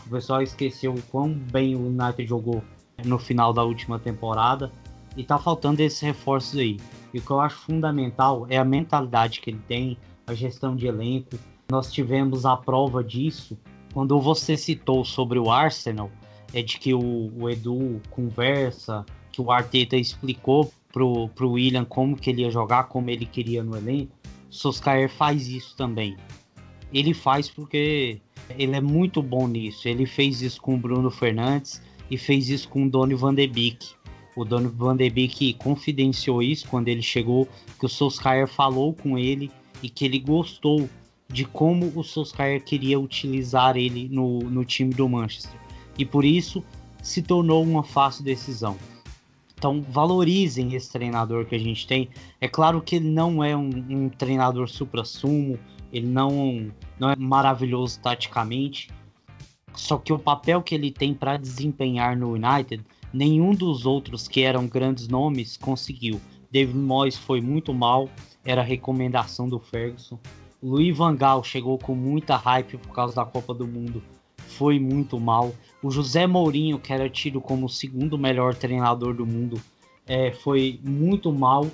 [0.05, 2.61] O pessoal esqueceu o quão bem o United jogou
[3.05, 4.73] no final da última temporada
[5.17, 6.77] e tá faltando esses reforços aí.
[7.17, 9.97] E o que eu acho fundamental é a mentalidade que ele tem,
[10.27, 11.39] a gestão de elenco.
[11.71, 13.57] Nós tivemos a prova disso
[13.95, 16.11] quando você citou sobre o Arsenal,
[16.53, 19.03] é de que o, o Edu conversa,
[19.33, 23.65] que o Arteta explicou pro, pro William como que ele ia jogar, como ele queria
[23.65, 24.13] no elenco.
[24.51, 26.19] Soscaer faz isso também.
[26.93, 28.21] Ele faz porque
[28.59, 29.89] ele é muito bom nisso.
[29.89, 33.47] Ele fez isso com o Bruno Fernandes e fez isso com o Donny van de
[33.47, 33.96] Beek.
[34.37, 37.49] O Donny van de Beek confidenciou isso quando ele chegou,
[37.81, 39.51] que o Solskjaer falou com ele
[39.83, 40.89] e que ele gostou
[41.29, 45.59] de como o Solskjaer queria utilizar ele no, no time do Manchester.
[45.99, 46.63] E por isso
[47.03, 48.77] se tornou uma fácil decisão.
[49.57, 52.11] Então valorizem esse treinador que a gente tem.
[52.39, 55.59] É claro que ele não é um, um treinador supra-sumo,
[55.91, 58.91] ele não, não é maravilhoso taticamente.
[59.75, 64.43] Só que o papel que ele tem para desempenhar no United, nenhum dos outros que
[64.43, 66.21] eram grandes nomes conseguiu.
[66.51, 68.09] David Moyes foi muito mal,
[68.45, 70.19] era recomendação do Ferguson.
[70.63, 74.03] Louis Van Gaal chegou com muita hype por causa da Copa do Mundo,
[74.57, 75.55] foi muito mal.
[75.83, 79.61] O José Mourinho, que era tido como o segundo melhor treinador do mundo,
[80.07, 81.67] é, foi muito mal.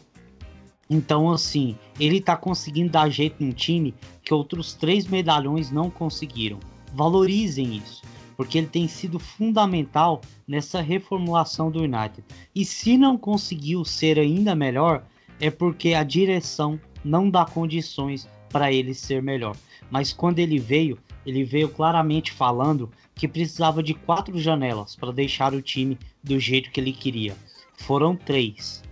[0.90, 6.58] Então, assim, ele tá conseguindo dar jeito num time que outros três medalhões não conseguiram.
[6.94, 8.02] Valorizem isso,
[8.36, 12.24] porque ele tem sido fundamental nessa reformulação do United.
[12.54, 15.04] E se não conseguiu ser ainda melhor,
[15.40, 19.56] é porque a direção não dá condições para ele ser melhor.
[19.90, 25.54] Mas quando ele veio, ele veio claramente falando que precisava de quatro janelas para deixar
[25.54, 27.36] o time do jeito que ele queria.
[27.78, 28.82] Foram três.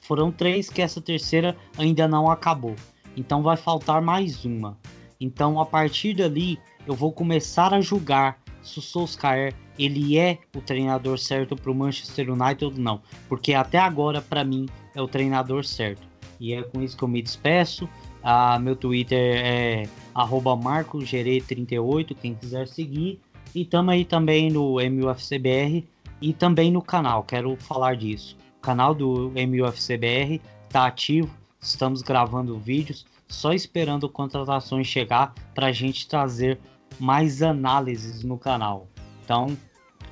[0.00, 2.74] Foram três que essa terceira ainda não acabou.
[3.16, 4.78] Então vai faltar mais uma.
[5.20, 10.60] Então a partir dali eu vou começar a julgar se o Solskjaer ele é o
[10.60, 15.06] treinador certo para o Manchester United ou não, porque até agora para mim é o
[15.06, 16.02] treinador certo.
[16.40, 17.88] E é com isso que eu me despeço.
[18.22, 23.20] Ah, meu Twitter é marcogere38, quem quiser seguir.
[23.54, 25.84] E estamos aí também no MUFCBR
[26.20, 28.36] e também no canal, quero falar disso.
[28.58, 35.72] O canal do MUFCBR está ativo, estamos gravando vídeos, só esperando contratações chegar para a
[35.72, 36.58] gente trazer
[36.98, 38.88] mais análises no canal.
[39.24, 39.56] Então,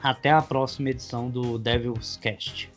[0.03, 2.71] até a próxima edição do Devil's Cast.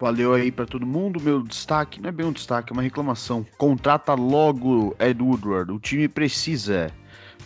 [0.00, 1.20] Valeu aí para todo mundo.
[1.20, 3.46] Meu destaque não é bem um destaque, é uma reclamação.
[3.56, 5.70] Contrata logo Ed Woodward.
[5.72, 6.90] O time precisa.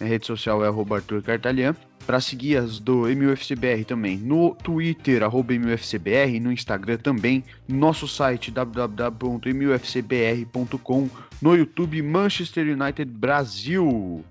[0.01, 1.77] Minha rede social é Arthur Cartalhan.
[2.07, 8.51] Para seguir as do MUFCBR também no Twitter, arroba MUFCBR, no Instagram também, nosso site
[8.51, 11.11] www.mufcbr.com,
[11.43, 14.25] no YouTube Manchester United Brasil.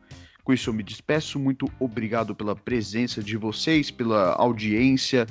[0.47, 5.27] Com isso eu me despeço, muito obrigado pela presença de vocês, pela audiência.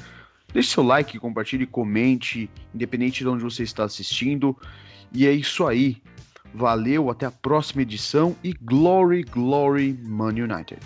[0.52, 4.54] Deixe seu like, compartilhe, comente, independente de onde você está assistindo.
[5.10, 6.02] E é isso aí.
[6.52, 10.80] Valeu, até a próxima edição e Glory, Glory, Man United.